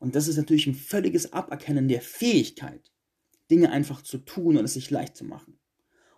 Und 0.00 0.14
das 0.14 0.28
ist 0.28 0.36
natürlich 0.36 0.66
ein 0.66 0.74
völliges 0.74 1.32
Aberkennen 1.32 1.88
der 1.88 2.00
Fähigkeit, 2.00 2.92
Dinge 3.50 3.70
einfach 3.70 4.02
zu 4.02 4.18
tun 4.18 4.56
und 4.56 4.64
es 4.64 4.74
sich 4.74 4.90
leicht 4.90 5.16
zu 5.16 5.24
machen. 5.24 5.58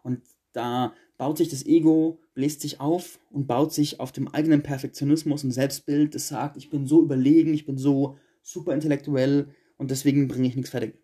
Und 0.03 0.21
da 0.53 0.95
baut 1.17 1.39
sich 1.39 1.49
das 1.49 1.65
Ego, 1.65 2.21
bläst 2.35 2.61
sich 2.61 2.81
auf 2.81 3.21
und 3.31 3.47
baut 3.47 3.73
sich 3.73 4.01
auf 4.01 4.13
dem 4.13 4.29
eigenen 4.29 4.63
Perfektionismus 4.63 5.45
und 5.45 5.53
Selbstbild, 5.53 6.15
das 6.15 6.29
sagt, 6.29 6.57
ich 6.57 6.71
bin 6.71 6.87
so 6.87 7.03
überlegen, 7.03 7.55
ich 7.55 7.67
bin 7.67 7.79
so 7.79 8.17
super 8.43 8.75
intellektuell 8.75 9.55
und 9.77 9.91
deswegen 9.91 10.29
bringe 10.29 10.49
ich 10.49 10.57
nichts 10.57 10.71
fertig. 10.71 10.99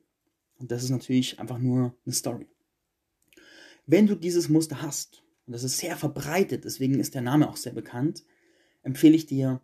Und 0.58 0.70
das 0.70 0.82
ist 0.82 0.90
natürlich 0.90 1.38
einfach 1.38 1.58
nur 1.58 1.94
eine 2.04 2.14
Story. 2.14 2.46
Wenn 3.86 4.06
du 4.06 4.14
dieses 4.14 4.48
Muster 4.48 4.82
hast, 4.82 5.22
und 5.46 5.52
das 5.52 5.64
ist 5.64 5.78
sehr 5.78 5.96
verbreitet, 5.96 6.64
deswegen 6.64 6.98
ist 6.98 7.14
der 7.14 7.22
Name 7.22 7.48
auch 7.48 7.56
sehr 7.56 7.72
bekannt, 7.72 8.24
empfehle 8.82 9.14
ich 9.14 9.26
dir, 9.26 9.60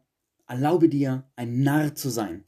erlaube 0.46 0.88
dir, 0.88 1.24
ein 1.36 1.62
Narr 1.62 1.94
zu 1.94 2.08
sein. 2.08 2.44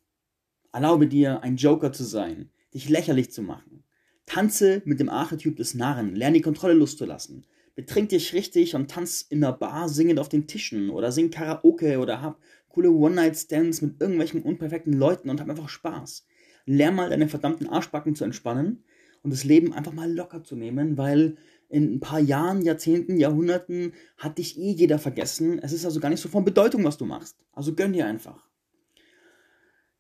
Erlaube 0.72 1.06
dir, 1.08 1.42
ein 1.42 1.56
Joker 1.56 1.92
zu 1.92 2.04
sein, 2.04 2.50
dich 2.72 2.88
lächerlich 2.88 3.32
zu 3.32 3.42
machen. 3.42 3.84
Tanze 4.26 4.82
mit 4.84 5.00
dem 5.00 5.08
Archetyp 5.08 5.56
des 5.56 5.74
Narren, 5.74 6.14
lerne 6.14 6.36
die 6.36 6.42
Kontrolle 6.42 6.74
loszulassen. 6.74 7.46
Betrink 7.74 8.10
dich 8.10 8.32
richtig 8.32 8.74
und 8.74 8.90
tanz 8.90 9.22
in 9.22 9.40
der 9.40 9.52
Bar 9.52 9.88
singend 9.88 10.20
auf 10.20 10.28
den 10.28 10.46
Tischen 10.46 10.90
oder 10.90 11.10
sing 11.12 11.30
Karaoke 11.30 11.98
oder 11.98 12.22
hab 12.22 12.40
coole 12.68 12.90
One-Night-Stands 12.90 13.82
mit 13.82 14.00
irgendwelchen 14.00 14.42
unperfekten 14.42 14.92
Leuten 14.92 15.28
und 15.28 15.40
hab 15.40 15.48
einfach 15.48 15.68
Spaß 15.68 16.24
lern 16.66 16.94
mal 16.94 17.10
deine 17.10 17.28
verdammten 17.28 17.68
Arschbacken 17.68 18.14
zu 18.14 18.24
entspannen 18.24 18.84
und 19.22 19.32
das 19.32 19.44
Leben 19.44 19.72
einfach 19.72 19.92
mal 19.92 20.12
locker 20.12 20.42
zu 20.44 20.56
nehmen, 20.56 20.96
weil 20.96 21.36
in 21.68 21.94
ein 21.94 22.00
paar 22.00 22.20
Jahren, 22.20 22.62
Jahrzehnten, 22.62 23.18
Jahrhunderten 23.18 23.92
hat 24.16 24.38
dich 24.38 24.58
eh 24.58 24.72
jeder 24.72 24.98
vergessen. 24.98 25.58
Es 25.58 25.72
ist 25.72 25.84
also 25.84 26.00
gar 26.00 26.08
nicht 26.08 26.20
so 26.20 26.28
von 26.28 26.44
Bedeutung, 26.44 26.84
was 26.84 26.98
du 26.98 27.04
machst. 27.04 27.36
Also 27.52 27.74
gönn 27.74 27.92
dir 27.92 28.06
einfach. 28.06 28.48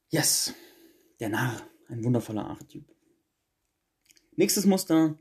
Yes, 0.08 0.54
der 1.20 1.30
Narr, 1.30 1.60
ein 1.88 2.04
wundervoller 2.04 2.46
Archetyp. 2.46 2.84
Nächstes 4.36 4.66
Muster, 4.66 5.18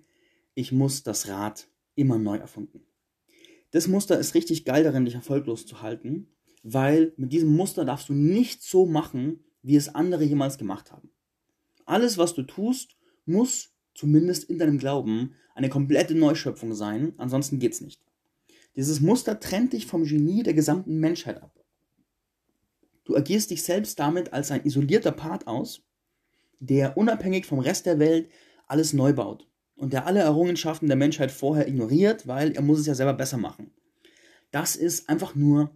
ich 0.56 0.72
muss 0.72 1.04
das 1.04 1.28
Rad 1.28 1.68
immer 1.96 2.18
neu 2.18 2.38
erfunden. 2.38 2.86
Das 3.72 3.88
Muster 3.88 4.20
ist 4.20 4.36
richtig 4.36 4.66
geil 4.66 4.84
darin, 4.84 5.06
dich 5.06 5.16
erfolglos 5.16 5.66
zu 5.66 5.82
halten, 5.82 6.28
weil 6.62 7.14
mit 7.18 7.34
diesem 7.34 7.56
Muster 7.56 7.86
darfst 7.86 8.10
du 8.10 8.14
nicht 8.14 8.62
so 8.62 8.86
machen, 8.86 9.44
wie 9.62 9.76
es 9.76 9.96
andere 9.96 10.24
jemals 10.24 10.58
gemacht 10.58 10.92
haben. 10.92 11.10
Alles, 11.86 12.18
was 12.18 12.34
du 12.34 12.44
tust, 12.44 12.96
muss, 13.26 13.74
zumindest 13.96 14.44
in 14.46 14.60
deinem 14.60 14.78
Glauben, 14.78 15.36
eine 15.54 15.70
komplette 15.70 16.16
Neuschöpfung 16.16 16.74
sein, 16.74 17.14
ansonsten 17.18 17.60
geht's 17.60 17.82
nicht. 17.82 18.02
Dieses 18.76 19.02
Muster 19.02 19.40
trennt 19.40 19.74
dich 19.74 19.86
vom 19.86 20.04
Genie 20.04 20.44
der 20.44 20.54
gesamten 20.54 21.00
Menschheit 21.00 21.42
ab. 21.42 21.64
Du 23.06 23.16
agierst 23.16 23.52
dich 23.52 23.64
selbst 23.64 24.00
damit 24.00 24.34
als 24.34 24.50
ein 24.52 24.64
isolierter 24.64 25.12
Part 25.12 25.48
aus, 25.48 25.82
der 26.60 26.98
unabhängig 26.98 27.46
vom 27.46 27.60
Rest 27.60 27.86
der 27.86 28.00
Welt 28.00 28.30
alles 28.68 28.94
neu 28.94 29.14
baut 29.14 29.48
und 29.76 29.94
der 29.94 30.08
alle 30.08 30.22
Errungenschaften 30.22 30.88
der 30.88 30.96
Menschheit 30.96 31.32
vorher 31.32 31.68
ignoriert, 31.68 32.28
weil 32.28 32.54
er 32.54 32.62
muss 32.62 32.80
es 32.80 32.86
ja 32.86 32.96
selber 32.96 33.14
besser 33.14 33.38
machen. 33.38 33.72
Das 34.52 34.76
ist 34.76 35.10
einfach 35.10 35.36
nur 35.36 35.72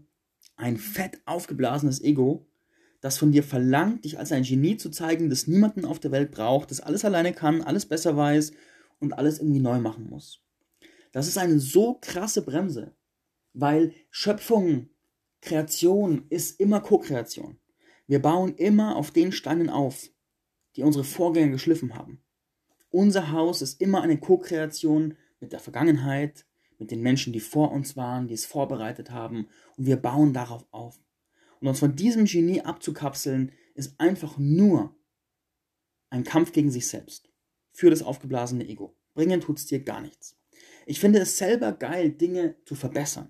ein 0.55 0.77
fett 0.77 1.19
aufgeblasenes 1.25 2.01
Ego, 2.01 2.47
das 3.01 3.17
von 3.17 3.31
dir 3.31 3.43
verlangt, 3.43 4.05
dich 4.05 4.17
als 4.17 4.31
ein 4.31 4.43
Genie 4.43 4.77
zu 4.77 4.89
zeigen, 4.89 5.29
das 5.29 5.45
niemanden 5.45 5.85
auf 5.85 5.99
der 5.99 6.11
Welt 6.11 6.31
braucht, 6.31 6.71
das 6.71 6.79
alles 6.79 7.05
alleine 7.05 7.33
kann, 7.33 7.61
alles 7.61 7.85
besser 7.85 8.17
weiß 8.17 8.53
und 8.99 9.13
alles 9.13 9.39
irgendwie 9.39 9.59
neu 9.59 9.79
machen 9.79 10.09
muss. 10.09 10.41
Das 11.11 11.27
ist 11.27 11.37
eine 11.37 11.59
so 11.59 11.97
krasse 12.01 12.41
Bremse, 12.41 12.95
weil 13.53 13.93
Schöpfung, 14.09 14.89
Kreation 15.41 16.25
ist 16.29 16.59
immer 16.59 16.81
Co-Kreation. 16.81 17.59
Wir 18.07 18.21
bauen 18.21 18.55
immer 18.55 18.95
auf 18.95 19.11
den 19.11 19.31
Steinen 19.31 19.69
auf, 19.69 20.09
die 20.75 20.83
unsere 20.83 21.03
Vorgänger 21.03 21.53
geschliffen 21.53 21.95
haben. 21.95 22.21
Unser 22.89 23.31
Haus 23.31 23.61
ist 23.61 23.81
immer 23.81 24.01
eine 24.01 24.19
Co-Kreation 24.19 25.15
mit 25.39 25.51
der 25.51 25.59
Vergangenheit, 25.59 26.45
mit 26.79 26.91
den 26.91 27.01
Menschen, 27.01 27.33
die 27.33 27.39
vor 27.39 27.71
uns 27.71 27.97
waren, 27.97 28.27
die 28.27 28.33
es 28.33 28.45
vorbereitet 28.45 29.11
haben, 29.11 29.47
und 29.77 29.85
wir 29.85 29.97
bauen 29.97 30.33
darauf 30.33 30.65
auf. 30.71 30.99
Und 31.59 31.67
uns 31.67 31.79
von 31.79 31.95
diesem 31.95 32.25
Genie 32.25 32.61
abzukapseln, 32.61 33.51
ist 33.73 33.99
einfach 33.99 34.37
nur 34.37 34.95
ein 36.09 36.23
Kampf 36.23 36.51
gegen 36.51 36.71
sich 36.71 36.87
selbst. 36.87 37.29
Für 37.77 37.91
das 37.91 38.01
aufgeblasene 38.01 38.67
Ego. 38.67 38.95
Bringen 39.13 39.39
tut's 39.39 39.67
dir 39.67 39.83
gar 39.83 40.01
nichts. 40.01 40.35
Ich 40.87 40.99
finde 40.99 41.19
es 41.19 41.37
selber 41.37 41.73
geil, 41.73 42.09
Dinge 42.09 42.55
zu 42.65 42.73
verbessern. 42.73 43.29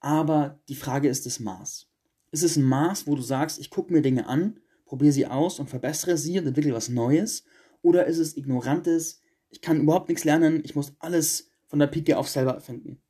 Aber 0.00 0.60
die 0.68 0.74
Frage 0.74 1.08
ist 1.08 1.24
das 1.24 1.40
Maß. 1.40 1.88
Ist 2.30 2.42
es 2.42 2.56
ein 2.56 2.64
Maß, 2.64 3.06
wo 3.06 3.14
du 3.14 3.22
sagst, 3.22 3.58
ich 3.58 3.70
gucke 3.70 3.90
mir 3.90 4.02
Dinge 4.02 4.26
an, 4.26 4.60
probiere 4.84 5.12
sie 5.12 5.26
aus 5.26 5.60
und 5.60 5.70
verbessere 5.70 6.18
sie 6.18 6.38
und 6.38 6.46
entwickle 6.46 6.74
was 6.74 6.90
Neues? 6.90 7.44
Oder 7.80 8.04
ist 8.04 8.18
es 8.18 8.36
ignorantes, 8.36 9.22
ich 9.48 9.62
kann 9.62 9.80
überhaupt 9.80 10.10
nichts 10.10 10.24
lernen, 10.24 10.60
ich 10.62 10.74
muss 10.74 10.92
alles 10.98 11.48
von 11.66 11.78
der 11.78 11.86
Pike 11.86 12.18
auf 12.18 12.28
selber 12.28 12.52
erfinden? 12.52 13.00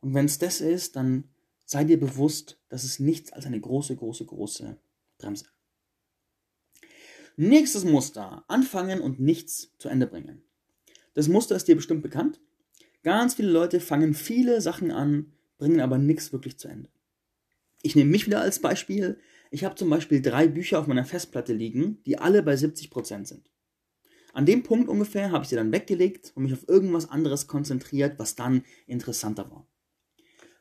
Und 0.00 0.14
wenn 0.14 0.24
es 0.24 0.38
das 0.38 0.62
ist, 0.62 0.96
dann 0.96 1.28
sei 1.66 1.84
dir 1.84 2.00
bewusst, 2.00 2.58
dass 2.70 2.82
es 2.82 2.98
nichts 2.98 3.30
als 3.34 3.44
eine 3.44 3.60
große, 3.60 3.94
große, 3.94 4.24
große 4.24 4.78
Bremse. 5.18 5.44
Nächstes 7.40 7.84
Muster. 7.84 8.42
Anfangen 8.48 9.00
und 9.00 9.20
nichts 9.20 9.72
zu 9.78 9.88
Ende 9.88 10.08
bringen. 10.08 10.42
Das 11.14 11.28
Muster 11.28 11.54
ist 11.54 11.68
dir 11.68 11.76
bestimmt 11.76 12.02
bekannt. 12.02 12.40
Ganz 13.04 13.34
viele 13.34 13.52
Leute 13.52 13.78
fangen 13.78 14.14
viele 14.14 14.60
Sachen 14.60 14.90
an, 14.90 15.32
bringen 15.56 15.78
aber 15.78 15.98
nichts 15.98 16.32
wirklich 16.32 16.58
zu 16.58 16.66
Ende. 16.66 16.90
Ich 17.80 17.94
nehme 17.94 18.10
mich 18.10 18.26
wieder 18.26 18.40
als 18.40 18.58
Beispiel. 18.58 19.20
Ich 19.52 19.62
habe 19.62 19.76
zum 19.76 19.88
Beispiel 19.88 20.20
drei 20.20 20.48
Bücher 20.48 20.80
auf 20.80 20.88
meiner 20.88 21.04
Festplatte 21.04 21.52
liegen, 21.52 22.02
die 22.06 22.18
alle 22.18 22.42
bei 22.42 22.54
70% 22.54 23.26
sind. 23.26 23.52
An 24.32 24.44
dem 24.44 24.64
Punkt 24.64 24.88
ungefähr 24.88 25.30
habe 25.30 25.44
ich 25.44 25.50
sie 25.50 25.56
dann 25.56 25.70
weggelegt 25.70 26.32
und 26.34 26.42
mich 26.42 26.52
auf 26.52 26.68
irgendwas 26.68 27.08
anderes 27.08 27.46
konzentriert, 27.46 28.18
was 28.18 28.34
dann 28.34 28.64
interessanter 28.88 29.48
war. 29.48 29.64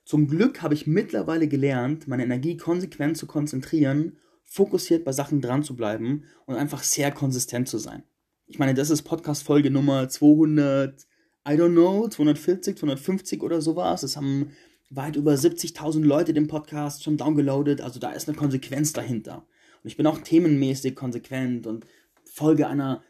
Zum 0.05 0.27
Glück 0.27 0.61
habe 0.61 0.75
ich 0.75 0.85
mittlerweile 0.85 1.47
gelernt, 1.47 2.07
meine 2.07 2.23
Energie 2.23 2.55
konsequent 2.55 3.17
zu 3.17 3.25
konzentrieren, 3.25 4.19
fokussiert 4.47 5.05
bei 5.05 5.11
Sachen 5.11 5.41
dran 5.41 5.63
zu 5.63 5.75
bleiben 5.75 6.23
und 6.45 6.55
einfach 6.55 6.81
sehr 6.81 7.11
konsistent 7.11 7.67
zu 7.67 7.77
sein. 7.77 8.03
Ich 8.47 8.57
meine, 8.57 8.73
das 8.73 8.89
ist 8.89 9.03
Podcast-Folge 9.03 9.69
Nummer 9.69 10.07
200, 10.07 11.05
I 11.47 11.51
don't 11.51 11.73
know, 11.73 12.07
240, 12.07 12.77
250 12.77 13.43
oder 13.43 13.61
sowas. 13.61 14.03
Es 14.03 14.15
haben 14.15 14.51
weit 14.89 15.17
über 15.17 15.33
70.000 15.33 16.03
Leute 16.03 16.33
den 16.33 16.47
Podcast 16.47 17.03
schon 17.03 17.17
downgeloadet, 17.17 17.81
also 17.81 17.99
da 17.99 18.11
ist 18.11 18.29
eine 18.29 18.37
Konsequenz 18.37 18.93
dahinter. 18.93 19.45
Und 19.83 19.89
ich 19.89 19.97
bin 19.97 20.07
auch 20.07 20.19
themenmäßig 20.19 20.95
konsequent 20.95 21.67
und 21.67 21.85
folge 22.23 22.67
einer 22.67 23.03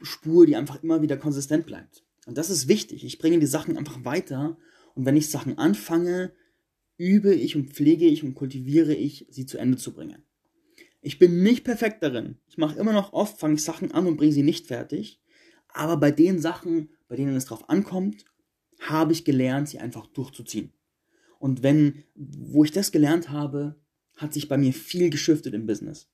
Spur, 0.00 0.46
die 0.46 0.56
einfach 0.56 0.82
immer 0.82 1.02
wieder 1.02 1.18
konsistent 1.18 1.66
bleibt. 1.66 2.02
Und 2.26 2.38
das 2.38 2.48
ist 2.48 2.66
wichtig. 2.66 3.04
Ich 3.04 3.18
bringe 3.18 3.38
die 3.38 3.46
Sachen 3.46 3.76
einfach 3.76 4.04
weiter 4.04 4.56
und 4.94 5.04
wenn 5.04 5.16
ich 5.16 5.30
Sachen 5.30 5.58
anfange, 5.58 6.32
übe 6.96 7.34
ich 7.34 7.56
und 7.56 7.72
pflege 7.74 8.06
ich 8.06 8.24
und 8.24 8.34
kultiviere 8.34 8.94
ich, 8.94 9.26
sie 9.30 9.46
zu 9.46 9.58
Ende 9.58 9.76
zu 9.76 9.92
bringen. 9.92 10.24
Ich 11.00 11.18
bin 11.18 11.42
nicht 11.42 11.64
perfekt 11.64 12.02
darin. 12.02 12.38
Ich 12.48 12.58
mache 12.58 12.78
immer 12.78 12.92
noch 12.92 13.12
oft, 13.12 13.38
fange 13.38 13.58
Sachen 13.58 13.92
an 13.92 14.06
und 14.06 14.16
bringe 14.16 14.32
sie 14.32 14.42
nicht 14.42 14.66
fertig. 14.66 15.20
Aber 15.68 15.96
bei 15.96 16.10
den 16.10 16.40
Sachen, 16.40 16.90
bei 17.08 17.16
denen 17.16 17.36
es 17.36 17.46
drauf 17.46 17.68
ankommt, 17.68 18.24
habe 18.80 19.12
ich 19.12 19.24
gelernt, 19.24 19.68
sie 19.68 19.78
einfach 19.78 20.06
durchzuziehen. 20.06 20.72
Und 21.38 21.62
wenn, 21.62 22.04
wo 22.14 22.64
ich 22.64 22.72
das 22.72 22.90
gelernt 22.90 23.30
habe, 23.30 23.80
hat 24.16 24.32
sich 24.32 24.48
bei 24.48 24.58
mir 24.58 24.72
viel 24.72 25.10
geschiftet 25.10 25.54
im 25.54 25.66
Business. 25.66 26.10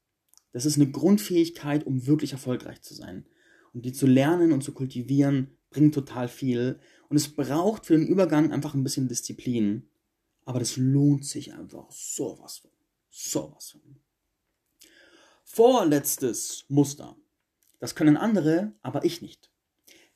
Das 0.53 0.67
ist 0.67 0.77
eine 0.77 0.91
Grundfähigkeit, 0.91 1.87
um 1.87 2.07
wirklich 2.07 2.33
erfolgreich 2.33 2.83
zu 2.83 2.95
sein. 2.95 3.27
Und 3.73 3.85
die 3.85 3.93
zu 3.93 4.07
lernen 4.07 4.53
und 4.53 4.63
zu 4.63 4.73
kultivieren, 4.73 5.57
bringt 5.71 5.95
total 5.95 6.29
viel. 6.29 6.79
Und 7.09 7.17
es 7.17 7.29
braucht 7.29 7.87
für 7.87 7.97
den 7.97 8.07
Übergang 8.07 8.53
einfach 8.53 8.75
ein 8.75 8.85
bisschen 8.85 9.09
Disziplin. 9.09 9.89
Aber 10.45 10.59
das 10.59 10.77
lohnt 10.77 11.25
sich 11.25 11.55
einfach 11.55 11.91
sowas 11.91 12.59
von. 12.59 12.71
Sowas 13.11 13.71
von. 13.71 13.97
Vorletztes 15.57 16.65
Muster. 16.67 17.17
Das 17.79 17.95
können 17.95 18.17
andere, 18.17 18.73
aber 18.83 19.05
ich 19.05 19.23
nicht. 19.23 19.53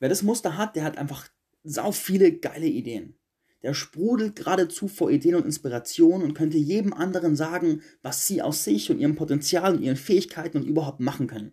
Wer 0.01 0.09
das 0.09 0.25
Muster 0.25 0.57
hat, 0.57 0.75
der 0.75 0.83
hat 0.83 0.99
einfach 0.99 1.29
sau 1.63 1.93
viele 1.93 2.33
geile 2.33 2.67
Ideen. 2.67 3.15
Der 3.63 3.73
sprudelt 3.73 4.35
geradezu 4.35 4.89
vor 4.89 5.13
Ideen 5.13 5.37
und 5.37 5.47
Inspiration 5.47 6.25
und 6.25 6.35
könnte 6.35 6.59
jedem 6.59 6.93
anderen 6.93 7.37
sagen, 7.37 7.83
was 8.03 8.27
sie 8.27 8.43
aus 8.43 8.65
sich 8.65 8.91
und 8.91 8.99
ihrem 8.99 9.15
Potenzial 9.15 9.77
und 9.77 9.83
ihren 9.85 9.95
Fähigkeiten 9.95 10.59
und 10.59 10.67
überhaupt 10.67 10.99
machen 10.99 11.29
können. 11.29 11.53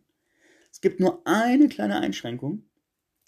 Es 0.72 0.82
gibt 0.82 1.00
nur 1.00 1.22
eine 1.28 1.70
kleine 1.70 2.00
Einschränkung. 2.00 2.64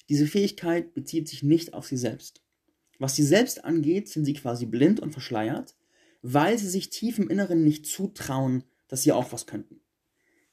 Diese 0.09 0.25
Fähigkeit 0.25 0.95
bezieht 0.95 1.27
sich 1.27 1.43
nicht 1.43 1.75
auf 1.75 1.85
sie 1.85 1.97
selbst. 1.97 2.41
Was 2.97 3.15
sie 3.15 3.21
selbst 3.21 3.63
angeht, 3.63 4.09
sind 4.09 4.25
sie 4.25 4.33
quasi 4.33 4.65
blind 4.65 5.01
und 5.01 5.11
verschleiert, 5.11 5.75
weil 6.23 6.57
sie 6.57 6.67
sich 6.67 6.89
tief 6.89 7.19
im 7.19 7.29
Inneren 7.29 7.63
nicht 7.63 7.85
zutrauen, 7.85 8.63
dass 8.87 9.03
sie 9.03 9.11
auch 9.11 9.31
was 9.31 9.45
könnten. 9.45 9.81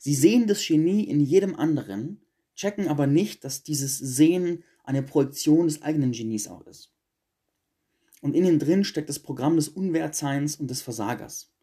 Sie 0.04 0.14
sehen 0.14 0.46
das 0.46 0.62
Genie 0.66 1.04
in 1.04 1.20
jedem 1.20 1.56
anderen, 1.56 2.20
checken 2.54 2.88
aber 2.88 3.06
nicht, 3.06 3.42
dass 3.42 3.62
dieses 3.62 3.96
Sehen 3.96 4.62
eine 4.82 5.02
Projektion 5.02 5.66
des 5.66 5.80
eigenen 5.80 6.12
Genies 6.12 6.46
auch 6.46 6.60
ist. 6.66 6.92
Und 8.20 8.36
in 8.36 8.44
ihnen 8.44 8.58
drin 8.58 8.84
steckt 8.84 9.08
das 9.08 9.18
Programm 9.18 9.56
des 9.56 9.70
Unwertseins 9.70 10.56
und 10.56 10.70
des 10.70 10.82
Versagers. 10.82 11.54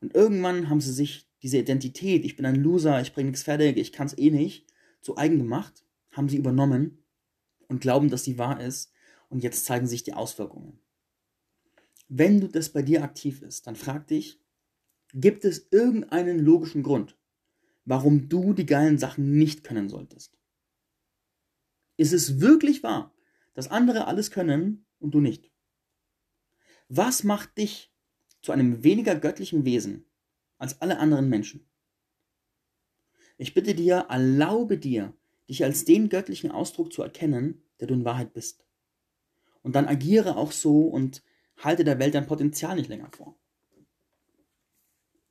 Und 0.00 0.14
irgendwann 0.14 0.70
haben 0.70 0.80
sie 0.80 0.94
sich 0.94 1.28
diese 1.42 1.58
Identität, 1.58 2.24
ich 2.24 2.36
bin 2.36 2.46
ein 2.46 2.54
Loser, 2.54 3.02
ich 3.02 3.12
bringe 3.12 3.32
nichts 3.32 3.42
fertig, 3.42 3.76
ich 3.76 3.92
kann 3.92 4.06
es 4.06 4.16
eh 4.16 4.30
nicht, 4.30 4.66
zu 5.02 5.18
eigen 5.18 5.36
gemacht, 5.36 5.84
haben 6.10 6.30
sie 6.30 6.38
übernommen 6.38 7.04
und 7.68 7.82
glauben, 7.82 8.08
dass 8.08 8.24
sie 8.24 8.38
wahr 8.38 8.62
ist. 8.62 8.94
Und 9.28 9.42
jetzt 9.42 9.66
zeigen 9.66 9.86
sich 9.86 10.04
die 10.04 10.14
Auswirkungen. 10.14 10.78
Wenn 12.08 12.40
du 12.40 12.48
das 12.48 12.70
bei 12.70 12.80
dir 12.80 13.04
aktiv 13.04 13.42
ist, 13.42 13.66
dann 13.66 13.76
frag 13.76 14.06
dich, 14.06 14.40
gibt 15.12 15.44
es 15.44 15.68
irgendeinen 15.70 16.38
logischen 16.38 16.82
Grund, 16.82 17.19
warum 17.84 18.28
du 18.28 18.52
die 18.52 18.66
geilen 18.66 18.98
Sachen 18.98 19.36
nicht 19.38 19.64
können 19.64 19.88
solltest? 19.88 20.38
Ist 21.96 22.12
es 22.12 22.40
wirklich 22.40 22.82
wahr, 22.82 23.14
dass 23.54 23.70
andere 23.70 24.06
alles 24.06 24.30
können 24.30 24.86
und 24.98 25.12
du 25.12 25.20
nicht? 25.20 25.50
Was 26.88 27.24
macht 27.24 27.58
dich 27.58 27.92
zu 28.42 28.52
einem 28.52 28.82
weniger 28.82 29.14
göttlichen 29.14 29.64
Wesen 29.64 30.06
als 30.58 30.80
alle 30.80 30.98
anderen 30.98 31.28
Menschen? 31.28 31.68
Ich 33.36 33.54
bitte 33.54 33.74
dir, 33.74 34.06
erlaube 34.08 34.78
dir, 34.78 35.14
dich 35.48 35.64
als 35.64 35.84
den 35.84 36.08
göttlichen 36.08 36.50
Ausdruck 36.50 36.92
zu 36.92 37.02
erkennen, 37.02 37.62
der 37.80 37.88
du 37.88 37.94
in 37.94 38.04
Wahrheit 38.04 38.32
bist. 38.32 38.64
Und 39.62 39.74
dann 39.74 39.86
agiere 39.86 40.36
auch 40.36 40.52
so 40.52 40.88
und 40.88 41.22
halte 41.56 41.84
der 41.84 41.98
Welt 41.98 42.14
dein 42.14 42.26
Potenzial 42.26 42.76
nicht 42.76 42.88
länger 42.88 43.10
vor. 43.12 43.38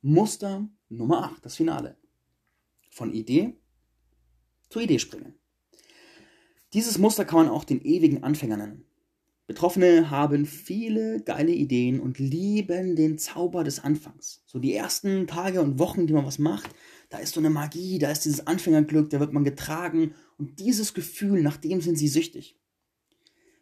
Muster 0.02 0.68
Nummer 0.88 1.24
8, 1.24 1.44
das 1.44 1.56
Finale. 1.56 1.99
Von 2.90 3.14
Idee 3.14 3.54
zu 4.68 4.80
Idee 4.80 4.98
springen. 4.98 5.34
Dieses 6.72 6.98
Muster 6.98 7.24
kann 7.24 7.46
man 7.46 7.48
auch 7.48 7.64
den 7.64 7.82
ewigen 7.82 8.22
Anfänger 8.22 8.56
nennen. 8.56 8.84
Betroffene 9.48 10.10
haben 10.10 10.46
viele 10.46 11.20
geile 11.24 11.50
Ideen 11.50 11.98
und 11.98 12.20
lieben 12.20 12.94
den 12.94 13.18
Zauber 13.18 13.64
des 13.64 13.82
Anfangs. 13.82 14.44
So 14.46 14.60
die 14.60 14.72
ersten 14.72 15.26
Tage 15.26 15.60
und 15.60 15.80
Wochen, 15.80 16.06
die 16.06 16.12
man 16.12 16.24
was 16.24 16.38
macht, 16.38 16.70
da 17.08 17.18
ist 17.18 17.34
so 17.34 17.40
eine 17.40 17.50
Magie, 17.50 17.98
da 17.98 18.12
ist 18.12 18.24
dieses 18.24 18.46
Anfängerglück, 18.46 19.10
da 19.10 19.18
wird 19.18 19.32
man 19.32 19.42
getragen 19.42 20.14
und 20.38 20.60
dieses 20.60 20.94
Gefühl, 20.94 21.42
nach 21.42 21.56
dem 21.56 21.80
sind 21.80 21.98
sie 21.98 22.06
süchtig. 22.06 22.60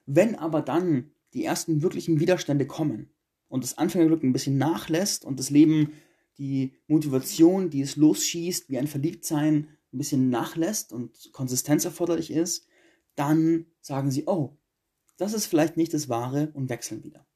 Wenn 0.04 0.34
aber 0.34 0.60
dann 0.60 1.10
die 1.32 1.44
ersten 1.44 1.80
wirklichen 1.80 2.20
Widerstände 2.20 2.66
kommen 2.66 3.08
und 3.48 3.64
das 3.64 3.78
Anfängerglück 3.78 4.22
ein 4.22 4.34
bisschen 4.34 4.58
nachlässt 4.58 5.24
und 5.24 5.38
das 5.38 5.48
Leben 5.48 5.94
die 6.38 6.74
Motivation, 6.86 7.70
die 7.70 7.80
es 7.80 7.96
losschießt, 7.96 8.70
wie 8.70 8.78
ein 8.78 8.86
Verliebtsein, 8.86 9.68
ein 9.92 9.98
bisschen 9.98 10.30
nachlässt 10.30 10.92
und 10.92 11.32
Konsistenz 11.32 11.84
erforderlich 11.84 12.30
ist, 12.30 12.66
dann 13.14 13.66
sagen 13.80 14.10
sie, 14.10 14.24
oh, 14.26 14.56
das 15.16 15.32
ist 15.32 15.46
vielleicht 15.46 15.76
nicht 15.76 15.92
das 15.92 16.08
Wahre 16.08 16.50
und 16.54 16.68
wechseln 16.68 17.02
wieder. 17.02 17.26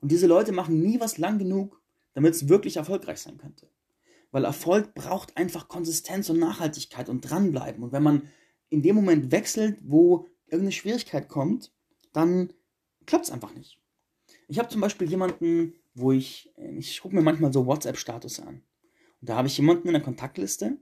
Und 0.00 0.12
diese 0.12 0.26
Leute 0.26 0.52
machen 0.52 0.80
nie 0.80 1.00
was 1.00 1.18
lang 1.18 1.38
genug, 1.38 1.80
damit 2.12 2.34
es 2.34 2.48
wirklich 2.48 2.76
erfolgreich 2.76 3.18
sein 3.18 3.38
könnte. 3.38 3.70
Weil 4.30 4.44
Erfolg 4.44 4.94
braucht 4.94 5.36
einfach 5.36 5.68
Konsistenz 5.68 6.28
und 6.28 6.38
Nachhaltigkeit 6.38 7.08
und 7.08 7.22
dranbleiben. 7.22 7.82
Und 7.82 7.92
wenn 7.92 8.02
man 8.02 8.28
in 8.68 8.82
dem 8.82 8.96
Moment 8.96 9.32
wechselt, 9.32 9.78
wo 9.82 10.26
irgendeine 10.46 10.72
Schwierigkeit 10.72 11.28
kommt, 11.28 11.72
dann 12.12 12.52
klappt 13.06 13.26
es 13.26 13.30
einfach 13.30 13.54
nicht. 13.54 13.80
Ich 14.48 14.58
habe 14.58 14.68
zum 14.68 14.80
Beispiel 14.80 15.08
jemanden, 15.08 15.74
wo 15.96 16.12
ich, 16.12 16.52
ich 16.76 17.00
gucke 17.00 17.14
mir 17.14 17.22
manchmal 17.22 17.52
so 17.52 17.66
WhatsApp-Status 17.66 18.40
an. 18.40 18.62
Und 19.20 19.30
da 19.30 19.36
habe 19.36 19.48
ich 19.48 19.56
jemanden 19.56 19.88
in 19.88 19.94
der 19.94 20.02
Kontaktliste, 20.02 20.76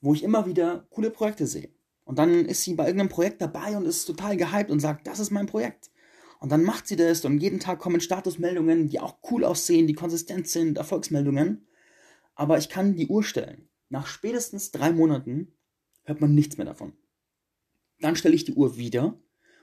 wo 0.00 0.14
ich 0.14 0.22
immer 0.22 0.46
wieder 0.46 0.86
coole 0.90 1.10
Projekte 1.10 1.46
sehe. 1.46 1.70
Und 2.04 2.18
dann 2.18 2.46
ist 2.46 2.62
sie 2.62 2.74
bei 2.74 2.86
irgendeinem 2.86 3.08
Projekt 3.08 3.42
dabei 3.42 3.76
und 3.76 3.86
ist 3.86 4.04
total 4.04 4.36
gehypt 4.36 4.70
und 4.70 4.80
sagt, 4.80 5.06
das 5.06 5.18
ist 5.18 5.30
mein 5.30 5.46
Projekt. 5.46 5.90
Und 6.38 6.50
dann 6.50 6.62
macht 6.62 6.86
sie 6.86 6.96
das 6.96 7.24
und 7.24 7.38
jeden 7.38 7.60
Tag 7.60 7.80
kommen 7.80 8.00
Statusmeldungen, 8.00 8.88
die 8.88 9.00
auch 9.00 9.18
cool 9.30 9.44
aussehen, 9.44 9.86
die 9.86 9.94
konsistent 9.94 10.48
sind, 10.48 10.78
Erfolgsmeldungen. 10.78 11.66
Aber 12.34 12.58
ich 12.58 12.68
kann 12.68 12.94
die 12.94 13.08
Uhr 13.08 13.22
stellen. 13.22 13.68
Nach 13.88 14.06
spätestens 14.06 14.70
drei 14.70 14.92
Monaten 14.92 15.52
hört 16.04 16.20
man 16.20 16.34
nichts 16.34 16.56
mehr 16.56 16.66
davon. 16.66 16.94
Dann 18.00 18.16
stelle 18.16 18.34
ich 18.34 18.44
die 18.44 18.54
Uhr 18.54 18.76
wieder 18.76 19.20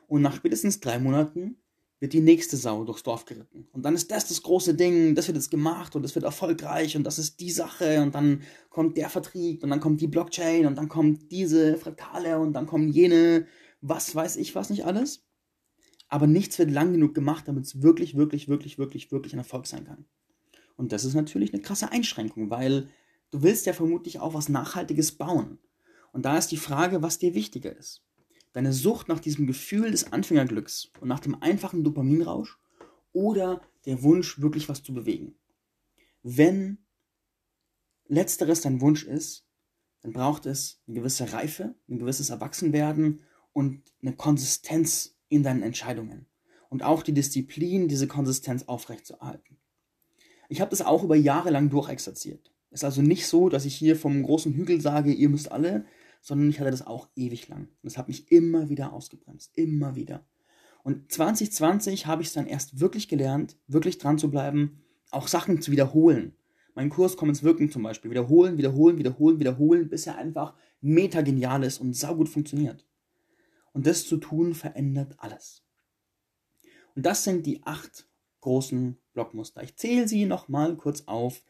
und 0.07 0.21
nach 0.21 0.35
spätestens 0.35 0.79
drei 0.79 0.99
Monaten 0.99 1.61
wird 1.99 2.13
die 2.13 2.21
nächste 2.21 2.55
Sau 2.55 2.85
durchs 2.85 3.03
Dorf 3.03 3.25
geritten. 3.25 3.67
Und 3.73 3.83
dann 3.83 3.93
ist 3.93 4.09
das 4.09 4.27
das 4.27 4.41
große 4.41 4.73
Ding, 4.73 5.15
das 5.15 5.27
wird 5.27 5.37
jetzt 5.37 5.51
gemacht 5.51 5.95
und 5.95 6.03
das 6.03 6.15
wird 6.15 6.23
erfolgreich 6.23 6.95
und 6.95 7.03
das 7.03 7.19
ist 7.19 7.39
die 7.39 7.51
Sache 7.51 8.01
und 8.01 8.15
dann 8.15 8.41
kommt 8.69 8.97
der 8.97 9.09
Vertrieb 9.09 9.63
und 9.63 9.69
dann 9.69 9.81
kommt 9.81 9.99
die 9.99 10.07
Blockchain 10.07 10.65
und 10.65 10.77
dann 10.77 10.87
kommt 10.87 11.31
diese 11.31 11.77
Fraktale 11.77 12.39
und 12.39 12.53
dann 12.53 12.67
kommen 12.67 12.87
jene, 12.87 13.47
was 13.81 14.15
weiß 14.15 14.37
ich 14.37 14.55
was 14.55 14.69
nicht 14.69 14.85
alles. 14.85 15.25
Aber 16.07 16.25
nichts 16.25 16.57
wird 16.57 16.71
lang 16.71 16.93
genug 16.93 17.13
gemacht, 17.13 17.47
damit 17.47 17.65
es 17.65 17.81
wirklich, 17.81 18.15
wirklich, 18.15 18.47
wirklich, 18.47 18.79
wirklich, 18.79 19.11
wirklich 19.11 19.33
ein 19.33 19.39
Erfolg 19.39 19.67
sein 19.67 19.85
kann. 19.85 20.05
Und 20.75 20.91
das 20.91 21.03
ist 21.03 21.13
natürlich 21.13 21.53
eine 21.53 21.61
krasse 21.61 21.91
Einschränkung, 21.91 22.49
weil 22.49 22.89
du 23.31 23.43
willst 23.43 23.65
ja 23.65 23.73
vermutlich 23.73 24.19
auch 24.19 24.33
was 24.33 24.49
Nachhaltiges 24.49 25.11
bauen. 25.11 25.59
Und 26.13 26.25
da 26.25 26.37
ist 26.37 26.47
die 26.47 26.57
Frage, 26.57 27.03
was 27.03 27.19
dir 27.19 27.35
wichtiger 27.35 27.75
ist 27.75 28.08
deine 28.53 28.73
Sucht 28.73 29.07
nach 29.07 29.19
diesem 29.19 29.47
Gefühl 29.47 29.91
des 29.91 30.11
Anfängerglücks 30.11 30.91
und 30.99 31.07
nach 31.07 31.19
dem 31.19 31.41
einfachen 31.41 31.83
Dopaminrausch 31.83 32.59
oder 33.13 33.61
der 33.85 34.01
Wunsch, 34.03 34.41
wirklich 34.41 34.69
was 34.69 34.83
zu 34.83 34.93
bewegen. 34.93 35.35
Wenn 36.23 36.79
letzteres 38.07 38.61
dein 38.61 38.81
Wunsch 38.81 39.03
ist, 39.03 39.45
dann 40.01 40.13
braucht 40.13 40.45
es 40.45 40.81
eine 40.87 40.95
gewisse 40.95 41.31
Reife, 41.33 41.75
ein 41.87 41.99
gewisses 41.99 42.29
Erwachsenwerden 42.29 43.21
und 43.53 43.83
eine 44.01 44.15
Konsistenz 44.15 45.17
in 45.27 45.43
deinen 45.43 45.63
Entscheidungen. 45.63 46.25
Und 46.69 46.83
auch 46.83 47.03
die 47.03 47.13
Disziplin, 47.13 47.87
diese 47.87 48.07
Konsistenz 48.07 48.63
aufrechtzuerhalten. 48.63 49.57
Ich 50.49 50.61
habe 50.61 50.71
das 50.71 50.81
auch 50.81 51.03
über 51.03 51.15
Jahre 51.15 51.49
lang 51.49 51.69
durchexerziert. 51.69 52.51
Es 52.71 52.81
ist 52.81 52.85
also 52.85 53.01
nicht 53.01 53.27
so, 53.27 53.49
dass 53.49 53.65
ich 53.65 53.75
hier 53.75 53.95
vom 53.95 54.21
großen 54.23 54.53
Hügel 54.53 54.79
sage, 54.79 55.11
ihr 55.11 55.29
müsst 55.29 55.51
alle, 55.51 55.85
sondern 56.21 56.49
ich 56.49 56.59
hatte 56.59 56.71
das 56.71 56.85
auch 56.85 57.09
ewig 57.15 57.47
lang. 57.47 57.61
Und 57.61 57.83
das 57.83 57.97
hat 57.97 58.07
mich 58.07 58.31
immer 58.31 58.69
wieder 58.69 58.93
ausgebremst, 58.93 59.51
immer 59.55 59.95
wieder. 59.95 60.25
Und 60.83 61.11
2020 61.11 62.05
habe 62.05 62.21
ich 62.21 62.29
es 62.29 62.33
dann 62.33 62.47
erst 62.47 62.79
wirklich 62.79 63.07
gelernt, 63.07 63.57
wirklich 63.67 63.97
dran 63.97 64.17
zu 64.17 64.31
bleiben, 64.31 64.81
auch 65.11 65.27
Sachen 65.27 65.61
zu 65.61 65.71
wiederholen. 65.71 66.35
Mein 66.75 66.89
Kurs 66.89 67.17
Komm 67.17 67.29
ins 67.29 67.43
Wirken 67.43 67.69
zum 67.71 67.83
Beispiel. 67.83 68.11
Wiederholen, 68.11 68.57
wiederholen, 68.57 68.97
wiederholen, 68.97 69.39
wiederholen, 69.39 69.89
bis 69.89 70.07
er 70.07 70.17
einfach 70.17 70.55
meta 70.81 71.21
genial 71.21 71.63
ist 71.63 71.79
und 71.79 71.93
saugut 71.93 72.29
funktioniert. 72.29 72.85
Und 73.73 73.85
das 73.85 74.07
zu 74.07 74.17
tun 74.17 74.53
verändert 74.53 75.15
alles. 75.17 75.63
Und 76.95 77.05
das 77.05 77.23
sind 77.23 77.45
die 77.45 77.63
acht 77.63 78.07
großen 78.41 78.97
Blockmuster. 79.13 79.63
Ich 79.63 79.75
zähle 79.75 80.07
sie 80.07 80.25
nochmal 80.25 80.75
kurz 80.77 81.03
auf. 81.07 81.43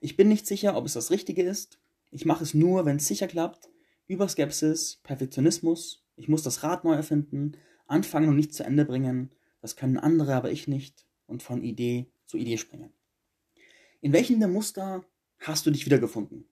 Ich 0.00 0.16
bin 0.16 0.28
nicht 0.28 0.46
sicher, 0.46 0.76
ob 0.76 0.84
es 0.84 0.92
das 0.92 1.10
Richtige 1.10 1.42
ist. 1.42 1.78
Ich 2.10 2.26
mache 2.26 2.44
es 2.44 2.54
nur, 2.54 2.84
wenn 2.84 2.96
es 2.96 3.06
sicher 3.06 3.26
klappt. 3.26 3.70
Überskepsis, 4.06 5.00
Perfektionismus, 5.02 6.04
ich 6.16 6.28
muss 6.28 6.42
das 6.42 6.62
Rad 6.62 6.84
neu 6.84 6.94
erfinden, 6.94 7.52
anfangen 7.86 8.28
und 8.28 8.36
nicht 8.36 8.54
zu 8.54 8.64
Ende 8.64 8.84
bringen, 8.84 9.30
das 9.60 9.76
können 9.76 9.98
andere, 9.98 10.34
aber 10.34 10.50
ich 10.50 10.68
nicht, 10.68 11.06
und 11.26 11.42
von 11.42 11.62
Idee 11.62 12.06
zu 12.26 12.36
Idee 12.36 12.58
springen. 12.58 12.92
In 14.00 14.12
welchen 14.12 14.38
der 14.38 14.48
Muster 14.48 15.04
hast 15.38 15.64
du 15.64 15.70
dich 15.70 15.86
wiedergefunden? 15.86 16.46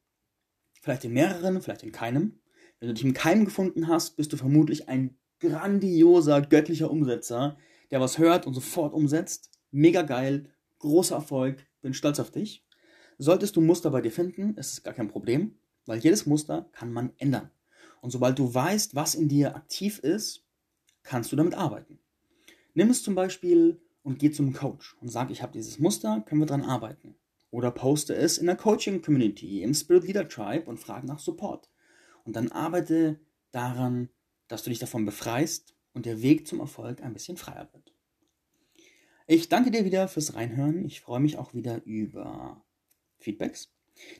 Vielleicht 0.80 1.04
in 1.04 1.12
mehreren, 1.12 1.60
vielleicht 1.60 1.82
in 1.82 1.92
keinem. 1.92 2.40
Wenn 2.80 2.88
du 2.88 2.94
dich 2.94 3.04
in 3.04 3.12
keinem 3.12 3.44
gefunden 3.44 3.86
hast, 3.88 4.16
bist 4.16 4.32
du 4.32 4.36
vermutlich 4.36 4.88
ein 4.88 5.16
grandioser 5.40 6.40
göttlicher 6.40 6.90
Umsetzer, 6.90 7.58
der 7.90 8.00
was 8.00 8.18
hört 8.18 8.46
und 8.46 8.54
sofort 8.54 8.94
umsetzt. 8.94 9.50
Mega 9.70 10.02
geil, 10.02 10.48
großer 10.78 11.16
Erfolg, 11.16 11.66
bin 11.82 11.94
stolz 11.94 12.18
auf 12.18 12.30
dich. 12.30 12.64
Solltest 13.18 13.56
du 13.56 13.60
Muster 13.60 13.90
bei 13.90 14.00
dir 14.00 14.10
finden, 14.10 14.56
ist 14.56 14.72
es 14.72 14.82
gar 14.82 14.94
kein 14.94 15.08
Problem. 15.08 15.54
Weil 15.86 15.98
jedes 15.98 16.26
Muster 16.26 16.68
kann 16.72 16.92
man 16.92 17.12
ändern. 17.18 17.50
Und 18.00 18.10
sobald 18.10 18.38
du 18.38 18.52
weißt, 18.52 18.94
was 18.94 19.14
in 19.14 19.28
dir 19.28 19.56
aktiv 19.56 19.98
ist, 19.98 20.44
kannst 21.02 21.32
du 21.32 21.36
damit 21.36 21.54
arbeiten. 21.54 21.98
Nimm 22.74 22.90
es 22.90 23.02
zum 23.02 23.14
Beispiel 23.14 23.80
und 24.02 24.18
geh 24.18 24.30
zum 24.30 24.52
Coach 24.52 24.96
und 25.00 25.08
sag, 25.08 25.30
ich 25.30 25.42
habe 25.42 25.52
dieses 25.52 25.78
Muster, 25.78 26.22
können 26.26 26.40
wir 26.40 26.46
dran 26.46 26.64
arbeiten. 26.64 27.14
Oder 27.50 27.70
poste 27.70 28.14
es 28.14 28.38
in 28.38 28.46
der 28.46 28.56
Coaching-Community, 28.56 29.62
im 29.62 29.74
Spirit 29.74 30.04
Leader 30.04 30.28
Tribe 30.28 30.68
und 30.68 30.78
frage 30.78 31.06
nach 31.06 31.18
Support. 31.18 31.70
Und 32.24 32.34
dann 32.34 32.50
arbeite 32.50 33.20
daran, 33.50 34.08
dass 34.48 34.62
du 34.62 34.70
dich 34.70 34.78
davon 34.78 35.04
befreist 35.04 35.74
und 35.92 36.06
der 36.06 36.22
Weg 36.22 36.46
zum 36.46 36.60
Erfolg 36.60 37.02
ein 37.02 37.12
bisschen 37.12 37.36
freier 37.36 37.68
wird. 37.72 37.94
Ich 39.26 39.48
danke 39.48 39.70
dir 39.70 39.84
wieder 39.84 40.08
fürs 40.08 40.34
Reinhören. 40.34 40.84
Ich 40.84 41.00
freue 41.00 41.20
mich 41.20 41.38
auch 41.38 41.54
wieder 41.54 41.84
über 41.84 42.64
Feedbacks. 43.18 43.72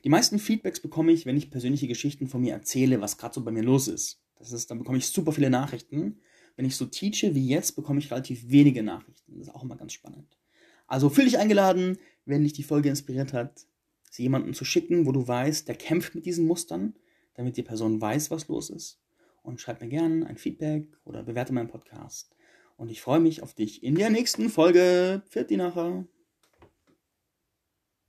Die 0.04 0.08
meisten 0.08 0.38
Feedbacks 0.38 0.80
bekomme 0.80 1.12
ich, 1.12 1.26
wenn 1.26 1.36
ich 1.36 1.50
persönliche 1.50 1.88
Geschichten 1.88 2.28
von 2.28 2.40
mir 2.40 2.52
erzähle, 2.52 3.00
was 3.00 3.18
gerade 3.18 3.34
so 3.34 3.44
bei 3.44 3.50
mir 3.50 3.62
los 3.62 3.88
ist. 3.88 4.20
Das 4.36 4.52
ist, 4.52 4.70
dann 4.70 4.78
bekomme 4.78 4.98
ich 4.98 5.06
super 5.06 5.32
viele 5.32 5.50
Nachrichten. 5.50 6.20
Wenn 6.56 6.66
ich 6.66 6.76
so 6.76 6.86
teache 6.86 7.34
wie 7.34 7.48
jetzt, 7.48 7.76
bekomme 7.76 7.98
ich 7.98 8.10
relativ 8.10 8.50
wenige 8.50 8.82
Nachrichten. 8.82 9.38
Das 9.38 9.48
ist 9.48 9.54
auch 9.54 9.62
immer 9.62 9.76
ganz 9.76 9.92
spannend. 9.92 10.36
Also 10.86 11.08
fühl 11.08 11.24
dich 11.24 11.38
eingeladen, 11.38 11.98
wenn 12.26 12.42
dich 12.42 12.52
die 12.52 12.62
Folge 12.62 12.88
inspiriert 12.88 13.32
hat, 13.32 13.66
sie 14.10 14.22
jemanden 14.22 14.52
zu 14.52 14.64
schicken, 14.64 15.06
wo 15.06 15.12
du 15.12 15.26
weißt, 15.26 15.66
der 15.68 15.74
kämpft 15.74 16.14
mit 16.14 16.26
diesen 16.26 16.46
Mustern, 16.46 16.94
damit 17.34 17.56
die 17.56 17.62
Person 17.62 18.00
weiß, 18.00 18.30
was 18.30 18.48
los 18.48 18.68
ist. 18.68 19.00
Und 19.42 19.60
schreib 19.60 19.80
mir 19.80 19.88
gerne 19.88 20.26
ein 20.26 20.36
Feedback 20.36 20.86
oder 21.04 21.22
bewerte 21.22 21.52
meinen 21.52 21.68
Podcast. 21.68 22.36
Und 22.76 22.90
ich 22.90 23.00
freue 23.00 23.20
mich 23.20 23.42
auf 23.42 23.54
dich 23.54 23.82
in 23.82 23.94
der 23.94 24.10
nächsten 24.10 24.50
Folge. 24.50 25.22
Pfiat 25.28 25.50
die 25.50 25.56
nachher. 25.56 26.04